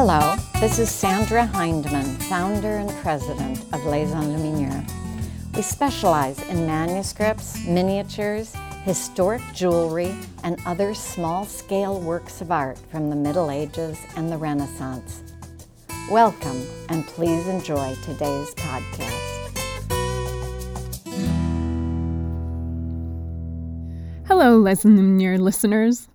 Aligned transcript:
Hello, 0.00 0.36
this 0.60 0.78
is 0.78 0.88
Sandra 0.88 1.44
Hindman, 1.44 2.04
founder 2.28 2.76
and 2.76 2.88
president 2.98 3.58
of 3.72 3.84
Les 3.84 4.12
Enluminures. 4.12 4.88
We 5.56 5.62
specialize 5.62 6.38
in 6.48 6.68
manuscripts, 6.68 7.66
miniatures, 7.66 8.54
historic 8.84 9.42
jewelry, 9.52 10.14
and 10.44 10.56
other 10.66 10.94
small 10.94 11.44
scale 11.44 11.98
works 11.98 12.40
of 12.40 12.52
art 12.52 12.78
from 12.92 13.10
the 13.10 13.16
Middle 13.16 13.50
Ages 13.50 13.98
and 14.14 14.30
the 14.30 14.36
Renaissance. 14.36 15.24
Welcome, 16.08 16.64
and 16.90 17.04
please 17.04 17.48
enjoy 17.48 17.96
today's 18.04 18.54
podcast. 18.54 19.48
Hello, 24.28 24.58
Les 24.58 24.84
Enluminures 24.84 25.40
listeners. 25.40 26.08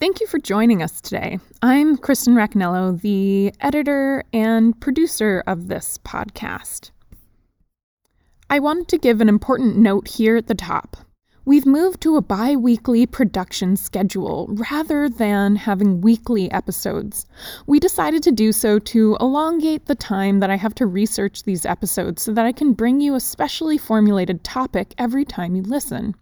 Thank 0.00 0.18
you 0.18 0.26
for 0.26 0.38
joining 0.38 0.82
us 0.82 0.98
today. 1.02 1.38
I'm 1.60 1.98
Kristen 1.98 2.34
Racanello, 2.34 2.98
the 3.02 3.52
editor 3.60 4.24
and 4.32 4.80
producer 4.80 5.44
of 5.46 5.68
this 5.68 5.98
podcast. 5.98 6.90
I 8.48 8.60
wanted 8.60 8.88
to 8.88 8.96
give 8.96 9.20
an 9.20 9.28
important 9.28 9.76
note 9.76 10.08
here 10.08 10.36
at 10.36 10.46
the 10.46 10.54
top. 10.54 10.96
We've 11.44 11.66
moved 11.66 12.00
to 12.00 12.16
a 12.16 12.22
bi 12.22 12.56
weekly 12.56 13.04
production 13.04 13.76
schedule 13.76 14.46
rather 14.70 15.10
than 15.10 15.56
having 15.56 16.00
weekly 16.00 16.50
episodes. 16.50 17.26
We 17.66 17.78
decided 17.78 18.22
to 18.22 18.32
do 18.32 18.52
so 18.52 18.78
to 18.78 19.18
elongate 19.20 19.84
the 19.84 19.94
time 19.94 20.40
that 20.40 20.48
I 20.48 20.56
have 20.56 20.74
to 20.76 20.86
research 20.86 21.42
these 21.42 21.66
episodes 21.66 22.22
so 22.22 22.32
that 22.32 22.46
I 22.46 22.52
can 22.52 22.72
bring 22.72 23.02
you 23.02 23.16
a 23.16 23.20
specially 23.20 23.76
formulated 23.76 24.44
topic 24.44 24.94
every 24.96 25.26
time 25.26 25.54
you 25.54 25.62
listen. 25.62 26.14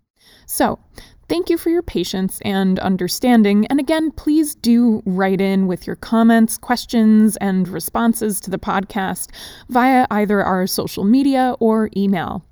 So, 0.47 0.81
Thank 1.29 1.51
you 1.51 1.59
for 1.59 1.69
your 1.69 1.83
patience 1.83 2.41
and 2.43 2.79
understanding. 2.79 3.67
And 3.67 3.79
again, 3.79 4.11
please 4.13 4.55
do 4.55 5.03
write 5.05 5.43
in 5.43 5.67
with 5.67 5.87
your 5.87 5.97
comments, 5.97 6.57
questions, 6.57 7.37
and 7.37 7.69
responses 7.69 8.41
to 8.41 8.51
the 8.51 8.59
podcast 8.59 9.29
via 9.69 10.07
either 10.11 10.43
our 10.43 10.67
social 10.67 11.05
media 11.05 11.55
or 11.61 11.91
email. 11.95 12.43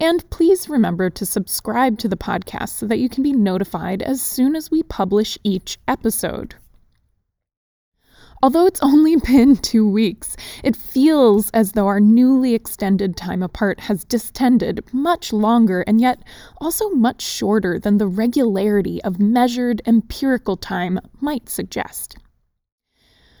And 0.00 0.28
please 0.28 0.68
remember 0.68 1.08
to 1.08 1.24
subscribe 1.24 1.98
to 2.00 2.08
the 2.08 2.16
podcast 2.16 2.70
so 2.70 2.86
that 2.86 2.98
you 2.98 3.08
can 3.08 3.22
be 3.22 3.32
notified 3.32 4.02
as 4.02 4.20
soon 4.20 4.54
as 4.54 4.70
we 4.70 4.82
publish 4.82 5.38
each 5.42 5.78
episode. 5.88 6.56
Although 8.42 8.66
it's 8.66 8.82
only 8.82 9.16
been 9.26 9.56
two 9.56 9.88
weeks, 9.88 10.36
it 10.62 10.76
feels 10.76 11.50
as 11.50 11.72
though 11.72 11.86
our 11.86 12.00
newly 12.00 12.54
extended 12.54 13.16
time 13.16 13.42
apart 13.42 13.80
has 13.80 14.04
distended 14.04 14.84
much 14.92 15.32
longer 15.32 15.82
and 15.82 16.00
yet 16.00 16.20
also 16.60 16.90
much 16.90 17.22
shorter 17.22 17.78
than 17.78 17.98
the 17.98 18.06
regularity 18.06 19.02
of 19.02 19.18
measured 19.18 19.82
empirical 19.86 20.56
time 20.56 21.00
might 21.20 21.48
suggest. 21.48 22.16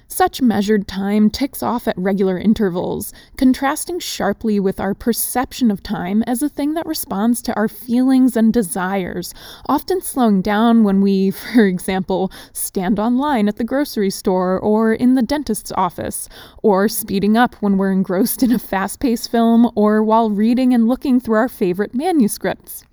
Such 0.08 0.40
measured 0.40 0.86
time 0.86 1.30
ticks 1.30 1.64
off 1.64 1.88
at 1.88 1.98
regular 1.98 2.38
intervals, 2.38 3.12
contrasting 3.36 3.98
sharply 3.98 4.60
with 4.60 4.78
our 4.78 4.94
perception 4.94 5.70
of 5.70 5.82
time 5.82 6.22
as 6.22 6.42
a 6.42 6.48
thing 6.48 6.74
that 6.74 6.86
responds 6.86 7.42
to 7.42 7.54
our 7.54 7.66
feelings 7.66 8.36
and 8.36 8.52
desires, 8.52 9.34
often 9.68 10.00
slowing 10.00 10.42
down 10.42 10.84
when 10.84 11.00
we, 11.00 11.30
for 11.32 11.66
example, 11.66 12.30
stand 12.52 13.00
online 13.00 13.48
at 13.48 13.56
the 13.56 13.64
grocery 13.64 14.10
store 14.10 14.58
or 14.60 14.94
in 14.94 15.14
the 15.14 15.22
dentist's 15.22 15.72
office, 15.72 16.28
or 16.62 16.88
speeding 16.88 17.36
up 17.36 17.56
when 17.56 17.76
we're 17.76 17.92
engrossed 17.92 18.44
in 18.44 18.52
a 18.52 18.58
fast 18.60 19.00
paced 19.00 19.30
film 19.30 19.70
or 19.74 20.04
while 20.04 20.30
reading 20.30 20.72
and 20.72 20.86
looking 20.86 21.18
through 21.18 21.36
our 21.36 21.48
favorite 21.48 21.94
manuscripts. 21.94 22.84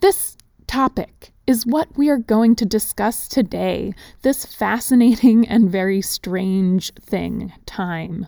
This 0.00 0.36
topic 0.66 1.32
is 1.52 1.66
what 1.66 1.98
we 1.98 2.08
are 2.08 2.16
going 2.16 2.56
to 2.56 2.64
discuss 2.64 3.28
today 3.28 3.94
this 4.22 4.46
fascinating 4.46 5.46
and 5.52 5.70
very 5.70 6.00
strange 6.00 6.90
thing 6.94 7.52
time. 7.66 8.26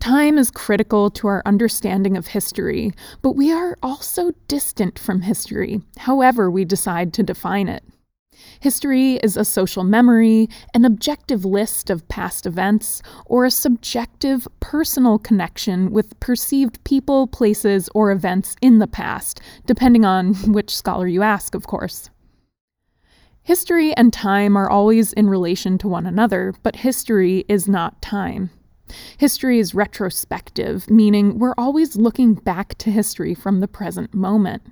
Time 0.00 0.38
is 0.38 0.50
critical 0.50 1.10
to 1.10 1.28
our 1.28 1.42
understanding 1.44 2.16
of 2.16 2.28
history, 2.28 2.90
but 3.20 3.36
we 3.36 3.52
are 3.52 3.76
also 3.82 4.32
distant 4.48 4.98
from 4.98 5.20
history, 5.20 5.82
however, 5.98 6.50
we 6.50 6.64
decide 6.64 7.12
to 7.12 7.22
define 7.22 7.68
it. 7.68 7.84
History 8.60 9.14
is 9.16 9.36
a 9.36 9.44
social 9.44 9.84
memory, 9.84 10.48
an 10.74 10.84
objective 10.84 11.44
list 11.44 11.90
of 11.90 12.06
past 12.08 12.46
events, 12.46 13.02
or 13.26 13.44
a 13.44 13.50
subjective 13.50 14.46
personal 14.60 15.18
connection 15.18 15.90
with 15.90 16.18
perceived 16.20 16.82
people, 16.84 17.26
places, 17.26 17.88
or 17.94 18.12
events 18.12 18.56
in 18.60 18.78
the 18.78 18.86
past, 18.86 19.40
depending 19.66 20.04
on 20.04 20.34
which 20.52 20.74
scholar 20.74 21.06
you 21.06 21.22
ask, 21.22 21.54
of 21.54 21.66
course. 21.66 22.10
History 23.42 23.92
and 23.96 24.12
time 24.12 24.56
are 24.56 24.70
always 24.70 25.12
in 25.14 25.28
relation 25.28 25.76
to 25.78 25.88
one 25.88 26.06
another, 26.06 26.54
but 26.62 26.76
history 26.76 27.44
is 27.48 27.66
not 27.66 28.00
time. 28.00 28.50
History 29.18 29.58
is 29.58 29.74
retrospective, 29.74 30.88
meaning 30.88 31.38
we're 31.38 31.54
always 31.58 31.96
looking 31.96 32.34
back 32.34 32.76
to 32.78 32.90
history 32.90 33.34
from 33.34 33.60
the 33.60 33.68
present 33.68 34.14
moment. 34.14 34.62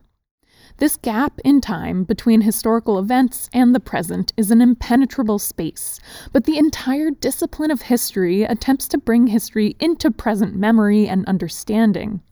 This 0.81 0.97
gap 0.97 1.39
in 1.45 1.61
time 1.61 2.05
between 2.05 2.41
historical 2.41 2.99
events 2.99 3.51
and 3.53 3.75
the 3.75 3.81
present 3.81 4.33
is 4.39 4.51
an 4.51 4.63
impenetrable 4.63 5.39
space, 5.39 6.01
but 6.33 6.45
the 6.45 6.57
entire 6.57 7.11
discipline 7.11 7.71
of 7.71 7.83
history 7.83 8.45
attempts 8.45 8.89
to 8.89 8.99
bring 8.99 9.27
history 9.27 9.77
into 9.79 10.11
present 10.11 10.57
memory 10.57 11.07
and 11.07 11.27
understanding. 11.27 12.23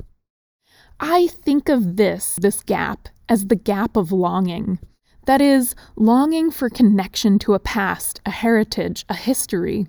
I 0.99 1.27
think 1.27 1.69
of 1.69 1.97
this, 1.97 2.37
this 2.41 2.63
gap, 2.63 3.11
as 3.29 3.49
the 3.49 3.55
gap 3.55 3.99
of 3.99 4.13
longing. 4.13 4.79
That 5.27 5.43
is, 5.43 5.75
longing 5.95 6.51
for 6.51 6.71
connection 6.71 7.39
to 7.41 7.53
a 7.53 7.59
past, 7.59 8.23
a 8.25 8.31
heritage, 8.31 9.05
a 9.11 9.15
history. 9.15 9.89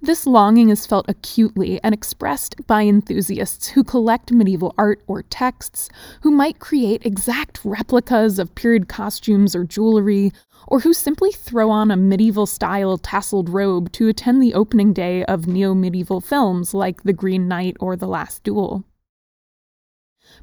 This 0.00 0.28
longing 0.28 0.68
is 0.68 0.86
felt 0.86 1.06
acutely 1.08 1.82
and 1.82 1.92
expressed 1.92 2.54
by 2.68 2.82
enthusiasts 2.82 3.68
who 3.68 3.82
collect 3.82 4.30
medieval 4.30 4.72
art 4.78 5.02
or 5.08 5.24
texts, 5.24 5.88
who 6.22 6.30
might 6.30 6.60
create 6.60 7.04
exact 7.04 7.60
replicas 7.64 8.38
of 8.38 8.54
period 8.54 8.88
costumes 8.88 9.56
or 9.56 9.64
jewelry, 9.64 10.32
or 10.68 10.80
who 10.80 10.92
simply 10.92 11.32
throw 11.32 11.68
on 11.68 11.90
a 11.90 11.96
medieval 11.96 12.46
style 12.46 12.96
tasseled 12.96 13.52
robe 13.52 13.90
to 13.92 14.06
attend 14.06 14.40
the 14.40 14.54
opening 14.54 14.92
day 14.92 15.24
of 15.24 15.48
neo 15.48 15.74
medieval 15.74 16.20
films 16.20 16.74
like 16.74 17.02
The 17.02 17.12
Green 17.12 17.48
Knight 17.48 17.76
or 17.80 17.96
The 17.96 18.06
Last 18.06 18.44
Duel. 18.44 18.84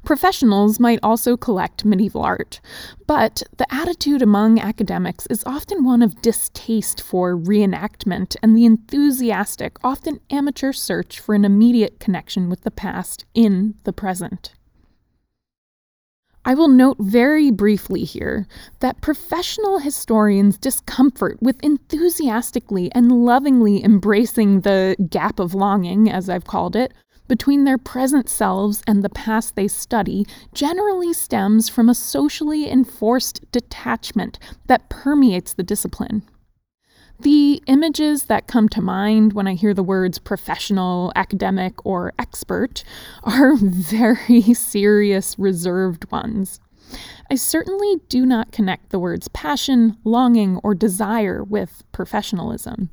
Professionals 0.04 0.78
might 0.78 1.00
also 1.02 1.36
collect 1.36 1.84
medieval 1.84 2.22
art, 2.22 2.60
but 3.06 3.42
the 3.56 3.72
attitude 3.72 4.22
among 4.22 4.58
academics 4.58 5.26
is 5.26 5.44
often 5.44 5.84
one 5.84 6.02
of 6.02 6.22
distaste 6.22 7.00
for 7.00 7.36
reenactment 7.36 8.36
and 8.42 8.56
the 8.56 8.64
enthusiastic, 8.64 9.76
often 9.82 10.20
amateur 10.30 10.72
search 10.72 11.18
for 11.18 11.34
an 11.34 11.44
immediate 11.44 11.98
connection 11.98 12.48
with 12.48 12.62
the 12.62 12.70
past 12.70 13.24
in 13.34 13.74
the 13.84 13.92
present. 13.92 14.52
I 16.48 16.54
will 16.54 16.68
note 16.68 16.98
very 17.00 17.50
briefly 17.50 18.04
here 18.04 18.46
that 18.78 19.00
professional 19.00 19.80
historians' 19.80 20.56
discomfort 20.56 21.38
with 21.42 21.58
enthusiastically 21.64 22.88
and 22.92 23.10
lovingly 23.10 23.82
embracing 23.82 24.60
the 24.60 24.94
gap 25.10 25.40
of 25.40 25.54
longing, 25.54 26.08
as 26.08 26.30
I've 26.30 26.44
called 26.44 26.76
it, 26.76 26.94
between 27.28 27.64
their 27.64 27.78
present 27.78 28.28
selves 28.28 28.82
and 28.86 29.02
the 29.02 29.08
past 29.08 29.56
they 29.56 29.68
study 29.68 30.26
generally 30.54 31.12
stems 31.12 31.68
from 31.68 31.88
a 31.88 31.94
socially 31.94 32.70
enforced 32.70 33.44
detachment 33.52 34.38
that 34.66 34.88
permeates 34.88 35.54
the 35.54 35.62
discipline. 35.62 36.22
The 37.20 37.62
images 37.66 38.24
that 38.24 38.46
come 38.46 38.68
to 38.70 38.82
mind 38.82 39.32
when 39.32 39.46
I 39.46 39.54
hear 39.54 39.72
the 39.72 39.82
words 39.82 40.18
professional, 40.18 41.12
academic, 41.16 41.84
or 41.86 42.12
expert 42.18 42.84
are 43.22 43.56
very 43.60 44.42
serious, 44.52 45.38
reserved 45.38 46.10
ones. 46.10 46.60
I 47.30 47.34
certainly 47.36 47.96
do 48.08 48.26
not 48.26 48.52
connect 48.52 48.90
the 48.90 48.98
words 48.98 49.28
passion, 49.28 49.96
longing, 50.04 50.58
or 50.62 50.74
desire 50.74 51.42
with 51.42 51.82
professionalism. 51.90 52.90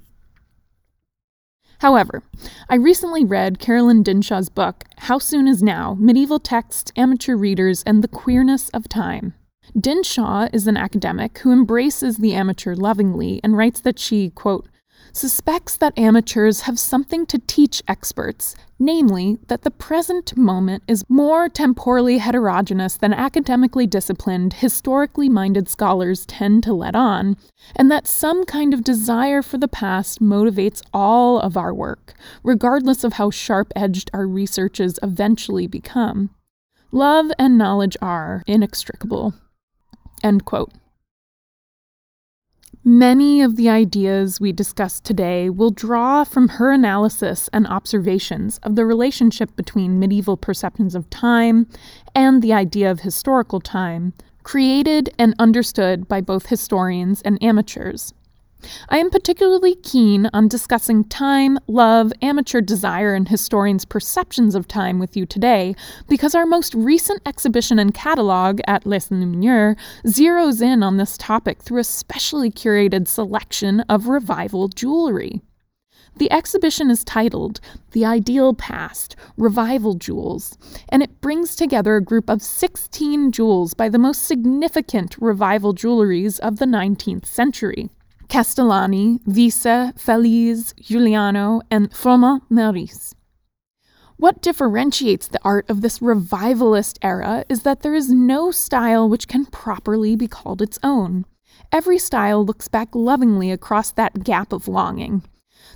However, 1.84 2.24
I 2.70 2.76
recently 2.76 3.26
read 3.26 3.60
Carolyn 3.60 4.04
Dinshaw's 4.04 4.48
book, 4.48 4.86
How 5.00 5.20
Soon 5.20 5.50
Is 5.50 5.62
Now 5.62 5.98
Medieval 6.00 6.40
Texts, 6.40 6.94
Amateur 6.96 7.36
Readers, 7.36 7.84
and 7.84 8.02
the 8.02 8.08
Queerness 8.08 8.70
of 8.70 8.88
Time. 8.88 9.34
Dinshaw 9.78 10.48
is 10.54 10.66
an 10.66 10.78
academic 10.78 11.40
who 11.40 11.52
embraces 11.52 12.16
the 12.16 12.36
amateur 12.36 12.74
lovingly 12.74 13.42
and 13.44 13.58
writes 13.58 13.82
that 13.82 14.00
she, 14.00 14.30
quote, 14.30 14.70
suspects 15.14 15.78
that 15.78 15.98
amateurs 15.98 16.62
have 16.62 16.80
something 16.80 17.26
to 17.28 17.40
teach 17.48 17.84
experts, 17.88 18.56
namely, 18.80 19.38
that 19.48 19.62
the 19.62 19.72
present 19.72 20.36
moment 20.36 20.84
is 20.88 21.06
more 21.08 21.48
temporally 21.48 22.18
heterogeneous 22.18 22.98
than 22.98 23.14
academically 23.14 23.88
disciplined, 23.88 24.54
historically 24.54 25.30
minded 25.30 25.70
scholars 25.70 26.26
tend 26.26 26.64
to 26.64 26.74
let 26.74 26.96
on, 26.96 27.38
and 27.76 27.90
that 27.92 28.08
some 28.08 28.44
kind 28.44 28.74
of 28.74 28.84
desire 28.84 29.42
for 29.42 29.58
the 29.58 29.68
past 29.68 30.20
motivates 30.20 30.82
all 30.94 31.40
of 31.40 31.56
our 31.56 31.74
work, 31.74 32.16
regardless 32.44 33.04
of 33.04 33.14
how 33.14 33.30
sharp 33.30 33.72
edged 33.76 34.10
our 34.14 34.28
researches 34.28 35.00
eventually 35.04 35.68
become. 35.68 36.32
Love 36.92 37.32
and 37.40 37.58
knowledge 37.58 37.96
are 38.02 38.44
inextricable. 38.48 39.34
End 40.24 40.46
quote. 40.46 40.72
Many 42.86 43.42
of 43.42 43.56
the 43.56 43.70
ideas 43.70 44.42
we 44.42 44.52
discuss 44.52 45.00
today 45.00 45.50
will 45.50 45.72
draw 45.72 46.26
from 46.26 46.50
her 46.50 46.70
analysis 46.70 47.50
and 47.54 47.66
observations 47.66 48.58
of 48.58 48.76
the 48.76 48.86
relationship 48.86 49.56
between 49.56 50.00
medieval 50.00 50.36
perceptions 50.36 50.94
of 50.94 51.10
time 51.10 51.66
and 52.14 52.42
the 52.42 52.52
idea 52.52 52.92
of 52.92 53.00
historical 53.00 53.62
time, 53.62 54.12
created 54.44 55.10
and 55.18 55.34
understood 55.40 56.10
by 56.10 56.20
both 56.20 56.48
historians 56.48 57.22
and 57.22 57.42
amateurs. 57.42 58.14
I 58.90 58.98
am 58.98 59.10
particularly 59.10 59.76
keen 59.76 60.30
on 60.34 60.48
discussing 60.48 61.04
time, 61.06 61.58
love, 61.68 62.14
amateur 62.22 62.62
desire, 62.62 63.14
and 63.14 63.28
historians' 63.28 63.86
perceptions 63.86 64.56
of 64.56 64.68
time 64.68 65.00
with 65.00 65.18
you 65.18 65.26
today 65.26 65.76
because 66.08 66.36
our 66.36 66.46
most 66.46 66.74
recent 66.74 67.22
exhibition 67.26 67.80
and 67.80 67.94
catalog 67.94 68.62
at 68.68 68.86
Les 68.86 69.12
Enluminures 69.12 69.76
zeroes 70.06 70.62
in 70.62 70.84
on 70.84 70.98
this 70.98 71.18
topic 71.18 71.62
through 71.62 71.80
a 71.80 71.84
specially 71.84 72.52
curated 72.52 73.08
selection 73.08 73.82
of 73.82 74.08
revival 74.08 74.68
jewelry. 74.68 75.42
The 76.18 76.32
exhibition 76.32 76.92
is 76.92 77.04
titled 77.04 77.60
The 77.92 78.06
Ideal 78.06 78.54
Past 78.54 79.16
Revival 79.36 79.96
Jewels, 79.96 80.58
and 80.90 81.02
it 81.02 81.22
brings 81.22 81.56
together 81.56 81.96
a 81.96 82.04
group 82.04 82.30
of 82.30 82.44
16 82.44 83.32
jewels 83.32 83.74
by 83.74 83.90
the 83.90 83.98
most 83.98 84.24
significant 84.24 85.18
revival 85.20 85.74
jewelries 85.74 86.40
of 86.40 86.60
the 86.60 86.66
19th 86.66 87.26
century. 87.26 87.90
Castellani, 88.34 89.20
Wiese, 89.28 89.94
Falize, 89.96 90.74
Giuliano, 90.82 91.62
and 91.70 91.94
Froment-Meurice. 91.94 93.14
What 94.18 94.42
differentiates 94.42 95.28
the 95.28 95.40
art 95.46 95.70
of 95.70 95.82
this 95.82 96.02
revivalist 96.02 96.98
era 97.04 97.46
is 97.48 97.62
that 97.62 97.84
there 97.84 97.94
is 97.94 98.10
no 98.10 98.50
style 98.50 99.08
which 99.08 99.28
can 99.28 99.46
properly 99.46 100.16
be 100.16 100.28
called 100.28 100.64
its 100.64 100.80
own. 100.82 101.26
Every 101.72 102.00
style 102.00 102.44
looks 102.44 102.68
back 102.68 102.96
lovingly 102.96 103.52
across 103.52 103.92
that 103.92 104.24
gap 104.24 104.52
of 104.52 104.68
longing. 104.68 105.22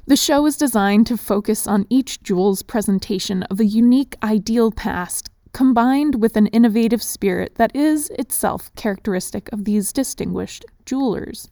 The 0.07 0.17
show 0.17 0.43
is 0.47 0.57
designed 0.57 1.05
to 1.07 1.15
focus 1.15 1.67
on 1.67 1.85
each 1.91 2.23
jewel's 2.23 2.63
presentation 2.63 3.43
of 3.43 3.59
a 3.59 3.65
unique 3.65 4.15
ideal 4.23 4.71
past 4.71 5.29
combined 5.53 6.19
with 6.19 6.35
an 6.35 6.47
innovative 6.47 7.03
spirit 7.03 7.53
that 7.57 7.75
is 7.75 8.09
itself 8.17 8.73
characteristic 8.73 9.47
of 9.53 9.65
these 9.65 9.93
distinguished 9.93 10.65
jewelers. 10.87 11.51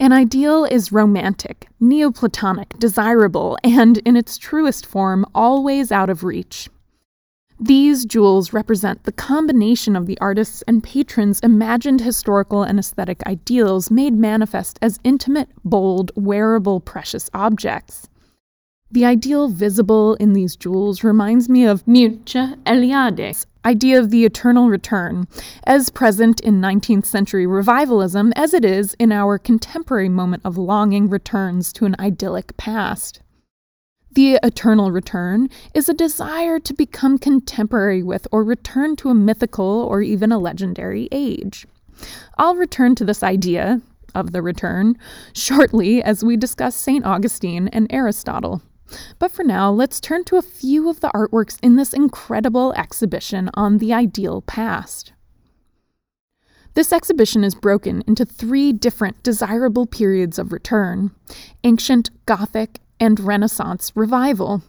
An 0.00 0.12
ideal 0.12 0.64
is 0.64 0.90
romantic, 0.90 1.68
Neoplatonic, 1.80 2.78
desirable, 2.78 3.56
and, 3.62 3.98
in 3.98 4.16
its 4.16 4.38
truest 4.38 4.84
form, 4.84 5.24
always 5.34 5.92
out 5.92 6.10
of 6.10 6.24
reach. 6.24 6.68
These 7.60 8.04
jewels 8.04 8.52
represent 8.52 9.04
the 9.04 9.12
combination 9.12 9.94
of 9.94 10.06
the 10.06 10.18
artist's 10.20 10.62
and 10.62 10.82
patron's 10.82 11.38
imagined 11.40 12.00
historical 12.00 12.64
and 12.64 12.80
aesthetic 12.80 13.24
ideals 13.26 13.90
made 13.90 14.14
manifest 14.14 14.78
as 14.82 14.98
intimate, 15.04 15.48
bold, 15.64 16.10
wearable, 16.16 16.80
precious 16.80 17.30
objects. 17.32 18.08
The 18.94 19.04
ideal 19.04 19.48
visible 19.48 20.14
in 20.20 20.34
these 20.34 20.54
jewels 20.54 21.02
reminds 21.02 21.48
me 21.48 21.64
of 21.64 21.84
Mircea 21.84 22.56
Eliade's 22.64 23.44
idea 23.64 23.98
of 23.98 24.10
the 24.10 24.24
eternal 24.24 24.68
return, 24.68 25.26
as 25.64 25.90
present 25.90 26.38
in 26.38 26.60
19th 26.60 27.04
century 27.04 27.44
revivalism 27.44 28.32
as 28.36 28.54
it 28.54 28.64
is 28.64 28.94
in 29.00 29.10
our 29.10 29.36
contemporary 29.36 30.08
moment 30.08 30.42
of 30.44 30.56
longing 30.56 31.10
returns 31.10 31.72
to 31.72 31.86
an 31.86 31.96
idyllic 31.98 32.56
past. 32.56 33.20
The 34.12 34.38
eternal 34.44 34.92
return 34.92 35.48
is 35.74 35.88
a 35.88 35.92
desire 35.94 36.60
to 36.60 36.72
become 36.72 37.18
contemporary 37.18 38.04
with 38.04 38.28
or 38.30 38.44
return 38.44 38.94
to 38.98 39.10
a 39.10 39.14
mythical 39.14 39.88
or 39.90 40.02
even 40.02 40.30
a 40.30 40.38
legendary 40.38 41.08
age. 41.10 41.66
I'll 42.38 42.54
return 42.54 42.94
to 42.94 43.04
this 43.04 43.24
idea 43.24 43.80
of 44.14 44.30
the 44.30 44.40
return 44.40 44.96
shortly 45.32 46.00
as 46.00 46.22
we 46.22 46.36
discuss 46.36 46.76
St. 46.76 47.04
Augustine 47.04 47.66
and 47.72 47.88
Aristotle. 47.90 48.62
But 49.18 49.32
for 49.32 49.44
now, 49.44 49.70
let's 49.70 50.00
turn 50.00 50.24
to 50.24 50.36
a 50.36 50.42
few 50.42 50.88
of 50.88 51.00
the 51.00 51.10
artworks 51.14 51.58
in 51.62 51.76
this 51.76 51.92
incredible 51.92 52.72
exhibition 52.74 53.50
on 53.54 53.78
the 53.78 53.92
ideal 53.92 54.42
past. 54.42 55.12
This 56.74 56.92
exhibition 56.92 57.44
is 57.44 57.54
broken 57.54 58.02
into 58.06 58.24
three 58.24 58.72
different 58.72 59.22
desirable 59.22 59.86
periods 59.86 60.38
of 60.38 60.52
return 60.52 61.12
ancient, 61.62 62.10
Gothic, 62.26 62.80
and 62.98 63.20
Renaissance 63.20 63.92
revival. 63.94 64.62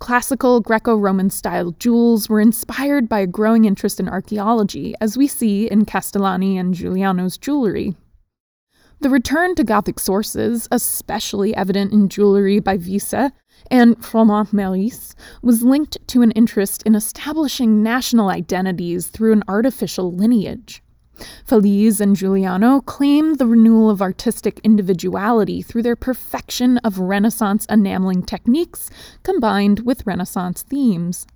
Classical 0.00 0.60
Greco 0.60 0.96
Roman 0.96 1.30
style 1.30 1.72
jewels 1.78 2.28
were 2.28 2.40
inspired 2.40 3.08
by 3.08 3.20
a 3.20 3.26
growing 3.26 3.64
interest 3.64 3.98
in 3.98 4.08
archaeology, 4.08 4.94
as 5.00 5.16
we 5.16 5.26
see 5.26 5.68
in 5.68 5.84
Castellani 5.84 6.56
and 6.56 6.74
Giuliano's 6.74 7.36
jewelry. 7.36 7.96
The 9.00 9.10
return 9.10 9.54
to 9.54 9.64
Gothic 9.64 10.00
sources, 10.00 10.66
especially 10.72 11.54
evident 11.54 11.92
in 11.92 12.08
jewelry 12.08 12.58
by 12.58 12.76
Wiese 12.78 13.30
and 13.70 14.02
Froment-Meurice, 14.02 15.14
was 15.42 15.62
linked 15.62 15.98
to 16.08 16.22
an 16.22 16.30
interest 16.32 16.82
in 16.84 16.94
establishing 16.94 17.82
national 17.82 18.28
identities 18.28 19.08
through 19.08 19.32
an 19.32 19.44
artificial 19.48 20.12
lineage. 20.12 20.82
Falize 21.44 22.00
and 22.00 22.14
Giuliano 22.14 22.80
claim 22.80 23.34
the 23.34 23.46
renewal 23.46 23.90
of 23.90 24.00
artistic 24.00 24.60
individuality 24.62 25.62
through 25.62 25.82
their 25.82 25.96
perfection 25.96 26.78
of 26.78 27.00
Renaissance 27.00 27.66
enameling 27.68 28.22
techniques 28.22 28.88
combined 29.24 29.80
with 29.80 30.06
Renaissance 30.06 30.62
themes. 30.62 31.26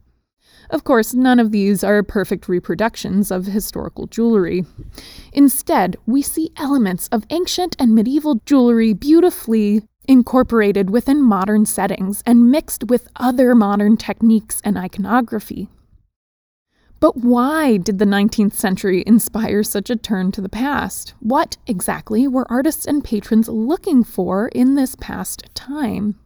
Of 0.70 0.84
course, 0.84 1.12
none 1.12 1.40
of 1.40 1.50
these 1.50 1.82
are 1.82 2.02
perfect 2.02 2.48
reproductions 2.48 3.30
of 3.30 3.46
historical 3.46 4.06
jewelry. 4.06 4.64
Instead, 5.32 5.96
we 6.06 6.22
see 6.22 6.52
elements 6.56 7.08
of 7.08 7.26
ancient 7.30 7.74
and 7.78 7.94
medieval 7.94 8.40
jewelry 8.46 8.92
beautifully 8.92 9.82
incorporated 10.08 10.90
within 10.90 11.22
modern 11.22 11.66
settings 11.66 12.22
and 12.26 12.50
mixed 12.50 12.84
with 12.84 13.08
other 13.16 13.54
modern 13.54 13.96
techniques 13.96 14.60
and 14.64 14.76
iconography. 14.76 15.69
But 17.00 17.16
why 17.16 17.78
did 17.78 17.99
the 17.99 18.04
19th 18.04 18.52
century 18.52 19.02
inspire 19.06 19.64
such 19.64 19.90
a 19.90 19.96
turn 19.96 20.31
to 20.32 20.40
the 20.40 20.49
past? 20.49 21.14
What 21.19 21.56
exactly 21.66 22.28
were 22.28 22.50
artists 22.50 22.87
and 22.87 23.02
patrons 23.02 23.49
looking 23.49 24.04
for 24.04 24.49
in 24.49 24.76
this 24.76 24.94
past 24.94 25.52
time? 25.52 26.19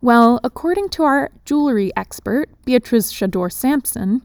Well, 0.00 0.40
according 0.42 0.88
to 0.90 1.02
our 1.02 1.30
jewelry 1.44 1.92
expert, 1.94 2.48
Beatrice 2.64 3.12
Chadour 3.12 3.52
Sampson, 3.52 4.22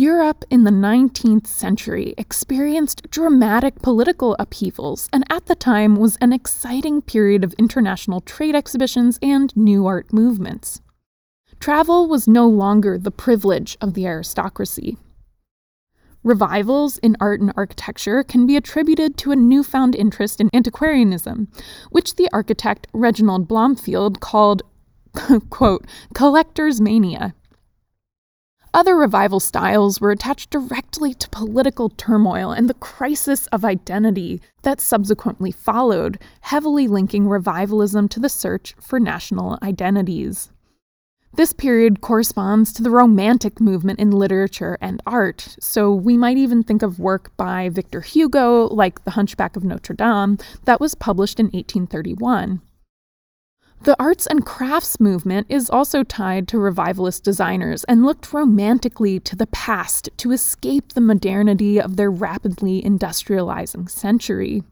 Europe 0.00 0.44
in 0.48 0.64
the 0.64 0.70
19th 0.70 1.46
century 1.46 2.14
experienced 2.16 3.10
dramatic 3.10 3.82
political 3.82 4.34
upheavals 4.38 5.06
and 5.12 5.22
at 5.28 5.44
the 5.46 5.54
time 5.54 5.96
was 5.96 6.16
an 6.22 6.32
exciting 6.32 7.02
period 7.02 7.44
of 7.44 7.52
international 7.58 8.22
trade 8.22 8.54
exhibitions 8.54 9.18
and 9.20 9.54
new 9.54 9.86
art 9.86 10.10
movements. 10.10 10.80
Travel 11.60 12.08
was 12.08 12.26
no 12.26 12.48
longer 12.48 12.96
the 12.96 13.10
privilege 13.10 13.76
of 13.82 13.92
the 13.92 14.06
aristocracy. 14.06 14.96
Revivals 16.24 16.96
in 16.98 17.14
art 17.20 17.42
and 17.42 17.52
architecture 17.54 18.22
can 18.22 18.46
be 18.46 18.56
attributed 18.56 19.18
to 19.18 19.30
a 19.30 19.36
newfound 19.36 19.94
interest 19.94 20.40
in 20.40 20.48
antiquarianism, 20.54 21.48
which 21.90 22.16
the 22.16 22.30
architect 22.32 22.86
Reginald 22.94 23.46
Blomfield 23.46 24.20
called, 24.20 24.62
quote, 25.50 25.86
collector's 26.14 26.80
mania. 26.80 27.34
Other 28.74 28.96
revival 28.96 29.38
styles 29.38 30.00
were 30.00 30.12
attached 30.12 30.48
directly 30.48 31.12
to 31.12 31.28
political 31.28 31.90
turmoil 31.90 32.52
and 32.52 32.70
the 32.70 32.74
crisis 32.74 33.46
of 33.48 33.66
identity 33.66 34.40
that 34.62 34.80
subsequently 34.80 35.52
followed, 35.52 36.18
heavily 36.40 36.88
linking 36.88 37.28
revivalism 37.28 38.08
to 38.08 38.20
the 38.20 38.30
search 38.30 38.74
for 38.80 38.98
national 38.98 39.58
identities. 39.62 40.50
This 41.34 41.52
period 41.52 42.00
corresponds 42.00 42.72
to 42.72 42.82
the 42.82 42.90
Romantic 42.90 43.60
movement 43.60 44.00
in 44.00 44.10
literature 44.10 44.78
and 44.80 45.02
art, 45.06 45.56
so 45.60 45.92
we 45.92 46.16
might 46.16 46.38
even 46.38 46.62
think 46.62 46.82
of 46.82 46.98
work 46.98 47.36
by 47.36 47.68
Victor 47.68 48.00
Hugo, 48.00 48.68
like 48.68 49.04
The 49.04 49.12
Hunchback 49.12 49.54
of 49.54 49.64
Notre 49.64 49.94
Dame, 49.94 50.38
that 50.64 50.80
was 50.80 50.94
published 50.94 51.38
in 51.38 51.46
1831. 51.46 52.62
The 53.84 53.96
arts 53.98 54.28
and 54.28 54.46
crafts 54.46 55.00
movement 55.00 55.48
is 55.48 55.68
also 55.68 56.04
tied 56.04 56.46
to 56.48 56.58
revivalist 56.58 57.24
designers 57.24 57.82
and 57.84 58.04
looked 58.04 58.32
romantically 58.32 59.18
to 59.18 59.34
the 59.34 59.48
past 59.48 60.08
to 60.18 60.30
escape 60.30 60.92
the 60.92 61.00
modernity 61.00 61.80
of 61.80 61.96
their 61.96 62.08
rapidly 62.08 62.80
industrializing 62.80 63.90
century. 63.90 64.62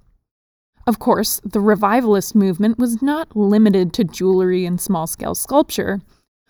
Of 0.87 1.01
course, 1.01 1.41
the 1.45 1.61
revivalist 1.61 2.37
movement 2.37 2.79
was 2.79 3.03
not 3.03 3.37
limited 3.37 3.93
to 3.95 4.05
jewelry 4.05 4.65
and 4.65 4.81
small 4.81 5.09
scale 5.09 5.35
sculpture. 5.35 6.01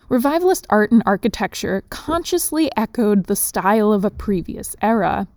Revivalist 0.07 0.67
art 0.69 0.91
and 0.91 1.01
architecture 1.03 1.83
consciously 1.89 2.69
echoed 2.77 3.25
the 3.25 3.35
style 3.35 3.91
of 3.91 4.05
a 4.05 4.11
previous 4.11 4.75
era. 4.83 5.27